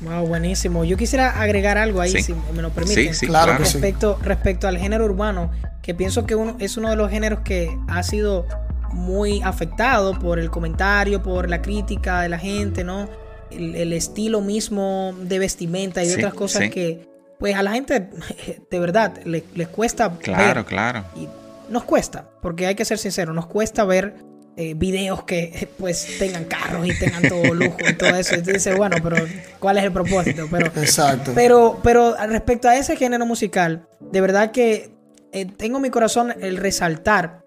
Wow, 0.00 0.26
buenísimo. 0.26 0.84
Yo 0.84 0.96
quisiera 0.96 1.40
agregar 1.40 1.76
algo 1.76 2.00
ahí, 2.00 2.22
si 2.22 2.34
me 2.54 2.62
lo 2.62 2.70
permiten. 2.70 3.14
Sí, 3.14 3.26
claro, 3.26 3.56
respecto, 3.58 4.18
respecto 4.22 4.66
al 4.66 4.78
género 4.78 5.04
urbano, 5.04 5.50
que 5.82 5.94
pienso 5.94 6.26
que 6.26 6.34
uno, 6.34 6.56
es 6.58 6.76
uno 6.76 6.90
de 6.90 6.96
los 6.96 7.10
géneros 7.10 7.40
que 7.40 7.76
ha 7.88 8.02
sido 8.02 8.46
muy 8.92 9.42
afectado 9.42 10.18
por 10.18 10.38
el 10.38 10.50
comentario, 10.50 11.22
por 11.22 11.48
la 11.48 11.62
crítica 11.62 12.22
de 12.22 12.28
la 12.28 12.38
gente, 12.38 12.82
¿no? 12.82 13.08
El, 13.50 13.92
estilo 13.92 14.40
mismo 14.40 15.14
de 15.22 15.38
vestimenta 15.38 16.04
y 16.04 16.12
otras 16.12 16.34
cosas 16.34 16.70
que, 16.70 17.08
pues 17.38 17.56
a 17.56 17.62
la 17.62 17.72
gente, 17.72 18.08
de 18.70 18.78
verdad, 18.78 19.18
les, 19.24 19.68
cuesta. 19.68 20.10
Claro, 20.18 20.64
claro. 20.64 21.04
Y 21.16 21.28
nos 21.68 21.84
cuesta, 21.84 22.30
porque 22.40 22.66
hay 22.66 22.74
que 22.74 22.84
ser 22.84 22.98
sincero, 22.98 23.32
nos 23.32 23.46
cuesta 23.46 23.84
ver 23.84 24.14
eh, 24.62 24.74
videos 24.74 25.24
que 25.24 25.70
pues 25.78 26.18
tengan 26.18 26.44
carros 26.44 26.86
y 26.86 26.90
tengan 26.98 27.22
todo 27.26 27.54
lujo 27.54 27.78
y 27.88 27.94
todo 27.94 28.14
eso. 28.14 28.34
Y 28.34 28.42
tú 28.42 28.50
dices, 28.50 28.76
bueno, 28.76 28.98
pero 29.02 29.16
¿cuál 29.58 29.78
es 29.78 29.84
el 29.84 29.90
propósito? 29.90 30.48
Pero, 30.50 30.66
Exacto. 30.66 31.32
Pero, 31.34 31.80
pero 31.82 32.14
respecto 32.26 32.68
a 32.68 32.76
ese 32.76 32.94
género 32.94 33.24
musical, 33.24 33.86
de 34.00 34.20
verdad 34.20 34.50
que 34.50 34.90
eh, 35.32 35.46
tengo 35.46 35.78
en 35.78 35.82
mi 35.84 35.88
corazón 35.88 36.34
el 36.42 36.58
resaltar 36.58 37.42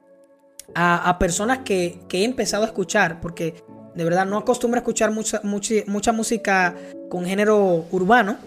a, 0.73 1.19
personas 1.19 1.60
que, 1.60 1.99
que, 2.10 2.21
he 2.21 2.23
empezado 2.23 2.63
a 2.63 2.65
escuchar, 2.65 3.21
porque 3.21 3.63
de 3.93 4.04
verdad 4.04 4.26
no 4.26 4.39
acostumbro 4.39 4.80
a 4.80 4.82
escuchar 4.82 5.12
mucha, 5.12 5.39
mucha, 5.43 5.76
mucha 5.86 6.13
música 6.13 6.73
con 7.12 7.28
género 7.28 7.86
urbano 7.91 8.39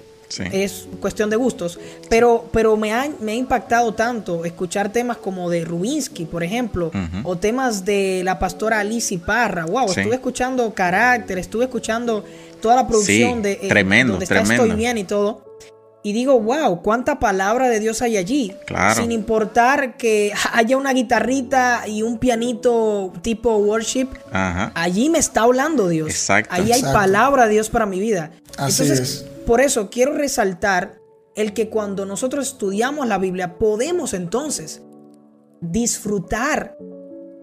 es 0.52 0.88
cuestión 1.00 1.30
de 1.30 1.36
gustos. 1.36 1.78
Pero, 2.08 2.48
pero 2.52 2.76
me, 2.76 2.92
ha, 2.92 3.08
me 3.20 3.32
ha 3.32 3.34
impactado 3.34 3.94
tanto 3.94 4.44
escuchar 4.44 4.92
temas 4.92 5.16
como 5.16 5.50
de 5.50 5.64
Rubinsky, 5.64 6.24
por 6.24 6.42
ejemplo, 6.42 6.90
o 7.24 7.36
temas 7.36 7.84
de 7.84 8.22
la 8.24 8.38
pastora 8.38 8.80
Alicia 8.80 9.18
Parra. 9.24 9.66
Wow, 9.66 9.90
estuve 9.90 10.14
escuchando 10.14 10.72
Carácter, 10.74 11.38
estuve 11.38 11.64
escuchando 11.64 12.24
toda 12.60 12.76
la 12.76 12.86
producción 12.86 13.42
de 13.42 13.52
eh, 13.52 13.68
tremendo, 13.68 14.14
donde 14.14 14.24
está 14.24 14.40
Estoy 14.40 14.72
Bien 14.72 14.98
y 14.98 15.04
todo. 15.04 15.44
Y 16.02 16.12
digo, 16.12 16.38
wow, 16.38 16.82
cuánta 16.82 17.18
palabra 17.18 17.68
de 17.68 17.80
Dios 17.80 18.00
hay 18.00 18.16
allí. 18.16 18.54
Sin 18.94 19.10
importar 19.10 19.96
que 19.96 20.32
haya 20.52 20.76
una 20.76 20.92
guitarrita 20.92 21.82
y 21.88 22.02
un 22.02 22.18
pianito 22.18 23.12
tipo 23.22 23.56
worship. 23.56 24.08
Allí 24.30 25.10
me 25.10 25.18
está 25.18 25.42
hablando 25.42 25.88
Dios. 25.88 26.10
Exacto. 26.10 26.54
Allí 26.54 26.70
hay 26.70 26.82
palabra 26.82 27.46
de 27.46 27.54
Dios 27.54 27.70
para 27.70 27.86
mi 27.86 27.98
vida. 27.98 28.30
Así 28.56 28.84
es 28.84 29.26
por 29.46 29.60
eso 29.62 29.88
quiero 29.88 30.12
resaltar 30.12 30.98
el 31.34 31.54
que 31.54 31.70
cuando 31.70 32.04
nosotros 32.04 32.48
estudiamos 32.48 33.06
la 33.06 33.18
Biblia 33.18 33.58
podemos 33.58 34.12
entonces 34.12 34.82
disfrutar 35.60 36.76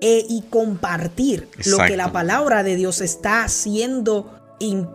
e, 0.01 0.25
y 0.27 0.43
compartir 0.49 1.47
lo 1.65 1.77
que 1.77 1.95
la 1.95 2.11
palabra 2.11 2.61
de 2.61 2.75
Dios 2.75 3.01
está 3.01 3.43
haciendo 3.43 4.39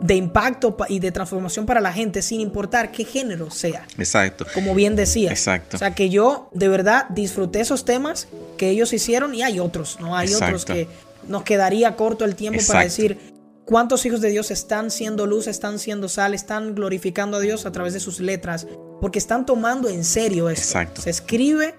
de 0.00 0.14
impacto 0.14 0.76
y 0.88 0.98
de 0.98 1.12
transformación 1.12 1.66
para 1.66 1.80
la 1.80 1.92
gente 1.92 2.22
sin 2.22 2.40
importar 2.40 2.90
qué 2.90 3.04
género 3.04 3.50
sea. 3.50 3.86
Exacto. 3.98 4.46
Como 4.54 4.74
bien 4.74 4.96
decía. 4.96 5.30
Exacto. 5.30 5.76
O 5.76 5.78
sea 5.78 5.94
que 5.94 6.08
yo 6.08 6.48
de 6.52 6.68
verdad 6.68 7.06
disfruté 7.10 7.60
esos 7.60 7.84
temas 7.84 8.28
que 8.56 8.70
ellos 8.70 8.92
hicieron 8.92 9.34
y 9.34 9.42
hay 9.42 9.60
otros, 9.60 9.98
¿no? 10.00 10.16
Hay 10.16 10.32
otros 10.32 10.64
que 10.64 10.88
nos 11.26 11.42
quedaría 11.42 11.96
corto 11.96 12.24
el 12.24 12.34
tiempo 12.34 12.60
para 12.66 12.84
decir 12.84 13.37
¿Cuántos 13.68 14.06
hijos 14.06 14.22
de 14.22 14.30
Dios 14.30 14.50
están 14.50 14.90
siendo 14.90 15.26
luz, 15.26 15.46
están 15.46 15.78
siendo 15.78 16.08
sal, 16.08 16.32
están 16.32 16.74
glorificando 16.74 17.36
a 17.36 17.40
Dios 17.40 17.66
a 17.66 17.70
través 17.70 17.92
de 17.92 18.00
sus 18.00 18.18
letras? 18.18 18.66
Porque 18.98 19.18
están 19.18 19.44
tomando 19.44 19.90
en 19.90 20.04
serio 20.04 20.48
esto. 20.48 20.64
Exacto. 20.64 21.02
Se 21.02 21.10
escribe 21.10 21.74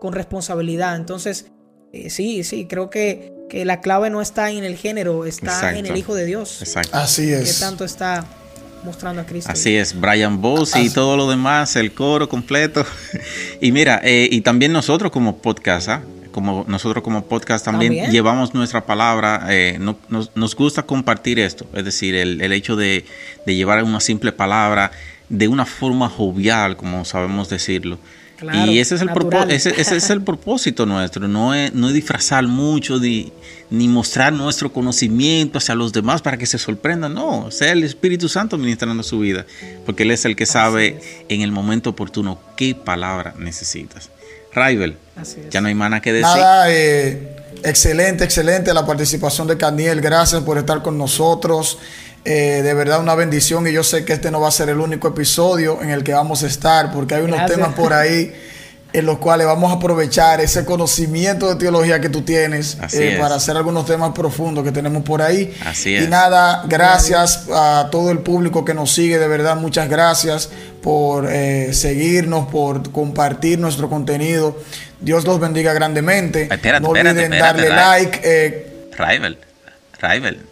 con 0.00 0.12
responsabilidad. 0.12 0.94
Entonces, 0.94 1.46
eh, 1.92 2.10
sí, 2.10 2.44
sí, 2.44 2.66
creo 2.66 2.90
que, 2.90 3.34
que, 3.50 3.64
la 3.64 3.80
clave 3.80 4.08
no 4.08 4.22
está 4.22 4.52
en 4.52 4.62
el 4.62 4.76
género, 4.76 5.24
está 5.24 5.76
en 5.76 5.86
el 5.86 5.96
Hijo 5.96 6.14
de 6.14 6.26
Dios. 6.26 6.62
Exacto. 6.62 6.96
Así 6.96 7.32
es. 7.32 7.54
Que 7.54 7.60
tanto 7.60 7.84
está 7.84 8.24
mostrando 8.84 9.22
a 9.22 9.26
Cristo. 9.26 9.50
Así 9.50 9.74
es, 9.74 10.00
Brian 10.00 10.40
Boss 10.40 10.76
y 10.76 10.90
todo 10.90 11.16
lo 11.16 11.28
demás, 11.28 11.74
el 11.74 11.92
coro 11.92 12.28
completo. 12.28 12.86
y 13.60 13.72
mira, 13.72 14.00
eh, 14.04 14.28
y 14.30 14.42
también 14.42 14.72
nosotros 14.72 15.10
como 15.10 15.38
podcast, 15.38 15.88
¿ah? 15.88 16.02
Como 16.32 16.64
nosotros 16.66 17.04
como 17.04 17.24
podcast 17.26 17.64
también, 17.64 18.10
llevamos 18.10 18.54
nuestra 18.54 18.84
palabra, 18.84 19.46
eh, 19.48 19.78
nos, 19.78 20.56
gusta 20.56 20.82
compartir 20.82 21.38
esto, 21.38 21.66
es 21.74 21.84
decir, 21.84 22.14
el, 22.14 22.40
hecho 22.52 22.74
de, 22.76 23.04
llevar 23.46 23.82
una 23.84 24.00
simple 24.00 24.32
palabra 24.32 24.90
de 25.28 25.48
una 25.48 25.64
forma 25.64 26.08
jovial, 26.08 26.76
como 26.76 27.04
sabemos 27.04 27.48
decirlo. 27.48 27.98
y 28.66 28.80
ese 28.80 28.96
es, 28.96 29.02
el 29.02 29.10
ese, 29.48 29.80
es 29.80 30.10
el 30.10 30.22
propósito 30.24 30.84
nuestro, 30.86 31.28
no 31.28 31.54
es, 31.54 31.72
no 31.72 31.88
disfrazar 31.90 32.46
mucho 32.48 32.98
ni, 32.98 33.32
ni 33.70 33.88
mostrar 33.88 34.32
nuestro 34.32 34.72
conocimiento 34.72 35.58
hacia 35.58 35.74
los 35.74 35.92
demás 35.92 36.20
para 36.20 36.36
que 36.36 36.46
se 36.46 36.58
sorprendan, 36.58 37.14
no, 37.14 37.50
sea 37.50 37.72
el 37.72 37.84
Espíritu 37.84 38.28
Santo 38.28 38.58
ministrando 38.58 39.02
su 39.02 39.20
vida, 39.20 39.46
porque 39.86 40.02
Él 40.02 40.10
es 40.10 40.24
el 40.24 40.36
que 40.36 40.46
sabe 40.46 41.00
en 41.28 41.40
el 41.42 41.52
momento 41.52 41.90
oportuno 41.90 42.38
qué 42.56 42.74
palabra 42.74 43.34
necesitas. 43.38 44.10
Rival. 44.54 44.96
Ya 45.50 45.60
no 45.60 45.68
hay 45.68 45.74
mana 45.74 46.00
que 46.00 46.12
decir. 46.12 46.26
Nada, 46.26 46.66
eh, 46.68 47.36
excelente, 47.62 48.24
excelente 48.24 48.72
la 48.74 48.86
participación 48.86 49.46
de 49.46 49.56
Caniel. 49.56 50.00
Gracias 50.00 50.42
por 50.42 50.58
estar 50.58 50.82
con 50.82 50.98
nosotros. 50.98 51.78
Eh, 52.24 52.60
de 52.62 52.74
verdad 52.74 53.00
una 53.00 53.16
bendición 53.16 53.66
y 53.66 53.72
yo 53.72 53.82
sé 53.82 54.04
que 54.04 54.12
este 54.12 54.30
no 54.30 54.40
va 54.40 54.46
a 54.46 54.52
ser 54.52 54.68
el 54.68 54.78
único 54.78 55.08
episodio 55.08 55.82
en 55.82 55.90
el 55.90 56.04
que 56.04 56.12
vamos 56.12 56.44
a 56.44 56.46
estar 56.46 56.92
porque 56.92 57.16
hay 57.16 57.22
unos 57.22 57.46
temas 57.46 57.74
por 57.74 57.92
ahí 57.92 58.32
en 58.92 59.06
los 59.06 59.18
cuales 59.18 59.46
vamos 59.46 59.72
a 59.72 59.76
aprovechar 59.76 60.40
ese 60.40 60.64
conocimiento 60.64 61.48
de 61.48 61.56
teología 61.56 62.00
que 62.00 62.08
tú 62.08 62.22
tienes 62.22 62.76
eh, 62.92 63.16
para 63.18 63.36
hacer 63.36 63.56
algunos 63.56 63.86
temas 63.86 64.12
profundos 64.12 64.64
que 64.64 64.72
tenemos 64.72 65.02
por 65.02 65.22
ahí. 65.22 65.54
Así 65.64 65.94
es. 65.94 66.04
Y 66.04 66.08
nada, 66.08 66.64
gracias 66.66 67.46
a 67.52 67.88
todo 67.90 68.10
el 68.10 68.18
público 68.18 68.64
que 68.64 68.74
nos 68.74 68.92
sigue, 68.92 69.18
de 69.18 69.28
verdad, 69.28 69.56
muchas 69.56 69.88
gracias 69.88 70.50
por 70.82 71.28
eh, 71.30 71.72
seguirnos, 71.72 72.48
por 72.48 72.90
compartir 72.90 73.58
nuestro 73.58 73.88
contenido. 73.88 74.58
Dios 75.00 75.24
los 75.24 75.40
bendiga 75.40 75.72
grandemente. 75.72 76.48
Espérate, 76.50 76.80
no 76.80 76.90
olviden 76.90 77.30
darle 77.30 77.68
like. 77.68 78.20
Eh, 78.22 78.88
Rival, 78.98 79.38
Rival, 80.00 80.51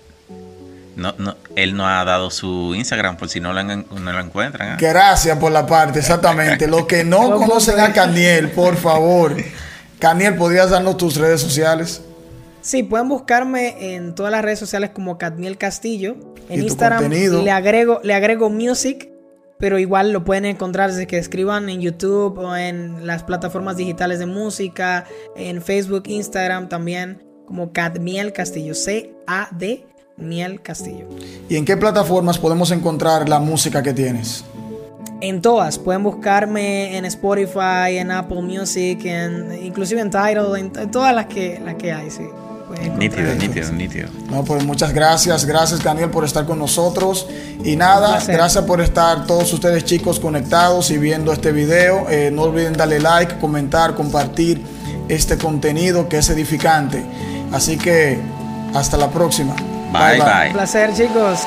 no, 0.96 1.14
no, 1.18 1.36
él 1.56 1.76
no 1.76 1.86
ha 1.86 2.04
dado 2.04 2.30
su 2.30 2.74
Instagram 2.74 3.16
por 3.16 3.28
si 3.28 3.40
no 3.40 3.52
lo, 3.52 3.62
no 3.62 3.84
lo 4.12 4.20
encuentran. 4.20 4.74
¿eh? 4.74 4.76
Gracias 4.78 5.36
por 5.38 5.52
la 5.52 5.66
parte, 5.66 6.00
exactamente. 6.00 6.66
Los 6.66 6.86
que 6.86 7.04
no 7.04 7.30
conocen 7.36 7.80
a 7.80 7.92
Caniel, 7.92 8.50
por 8.50 8.76
favor. 8.76 9.36
Caniel, 9.98 10.36
¿podrías 10.36 10.70
darnos 10.70 10.96
tus 10.96 11.16
redes 11.16 11.40
sociales? 11.40 12.02
Sí, 12.62 12.82
pueden 12.82 13.08
buscarme 13.08 13.94
en 13.94 14.14
todas 14.14 14.32
las 14.32 14.42
redes 14.42 14.58
sociales 14.58 14.90
como 14.90 15.16
Caniel 15.18 15.56
Castillo. 15.56 16.16
En 16.48 16.62
Instagram 16.62 17.10
le 17.10 17.50
agrego, 17.50 18.00
le 18.02 18.12
agrego 18.12 18.50
music, 18.50 19.08
pero 19.58 19.78
igual 19.78 20.12
lo 20.12 20.24
pueden 20.24 20.44
encontrar 20.44 20.90
desde 20.90 21.06
que 21.06 21.16
escriban 21.16 21.68
en 21.68 21.80
YouTube 21.80 22.38
o 22.38 22.56
en 22.56 23.06
las 23.06 23.22
plataformas 23.22 23.76
digitales 23.76 24.18
de 24.18 24.26
música, 24.26 25.06
en 25.36 25.62
Facebook, 25.62 26.02
Instagram 26.06 26.68
también, 26.68 27.22
como 27.46 27.72
Cadmiel 27.72 28.32
Castillo, 28.32 28.74
C-A-D 28.74 29.86
Miel 30.20 30.60
Castillo. 30.62 31.06
¿Y 31.48 31.56
en 31.56 31.64
qué 31.64 31.76
plataformas 31.76 32.38
podemos 32.38 32.70
encontrar 32.70 33.28
la 33.28 33.38
música 33.38 33.82
que 33.82 33.92
tienes? 33.92 34.44
En 35.20 35.42
todas, 35.42 35.78
pueden 35.78 36.02
buscarme 36.02 36.96
en 36.96 37.04
Spotify, 37.04 37.98
en 37.98 38.10
Apple 38.10 38.40
Music, 38.40 39.04
en, 39.04 39.62
inclusive 39.62 40.00
en 40.00 40.10
Tidal, 40.10 40.56
en, 40.56 40.90
todas 40.90 41.14
las 41.14 41.26
que, 41.26 41.60
las 41.64 41.74
que 41.74 41.92
hay, 41.92 42.10
sí. 42.10 42.22
Nítido, 42.96 43.34
nítido, 43.34 43.72
nítido. 43.72 44.08
No, 44.30 44.44
pues 44.44 44.64
muchas 44.64 44.94
gracias, 44.94 45.44
gracias 45.44 45.82
Daniel 45.82 46.08
por 46.10 46.24
estar 46.24 46.46
con 46.46 46.58
nosotros. 46.58 47.26
Y 47.64 47.76
nada, 47.76 48.20
gracias 48.26 48.64
por 48.64 48.80
estar 48.80 49.26
todos 49.26 49.52
ustedes 49.52 49.84
chicos 49.84 50.20
conectados 50.20 50.90
y 50.90 50.98
viendo 50.98 51.32
este 51.32 51.52
video. 51.52 52.08
Eh, 52.08 52.30
no 52.32 52.42
olviden 52.42 52.74
darle 52.74 53.00
like, 53.00 53.38
comentar, 53.38 53.94
compartir 53.94 54.62
este 55.08 55.36
contenido 55.36 56.08
que 56.08 56.18
es 56.18 56.30
edificante. 56.30 57.04
Así 57.52 57.76
que 57.76 58.18
hasta 58.72 58.96
la 58.96 59.10
próxima. 59.10 59.56
Bye, 59.92 60.18
bye. 60.18 60.46
Un 60.48 60.52
placer, 60.52 60.92
chicos. 60.94 61.46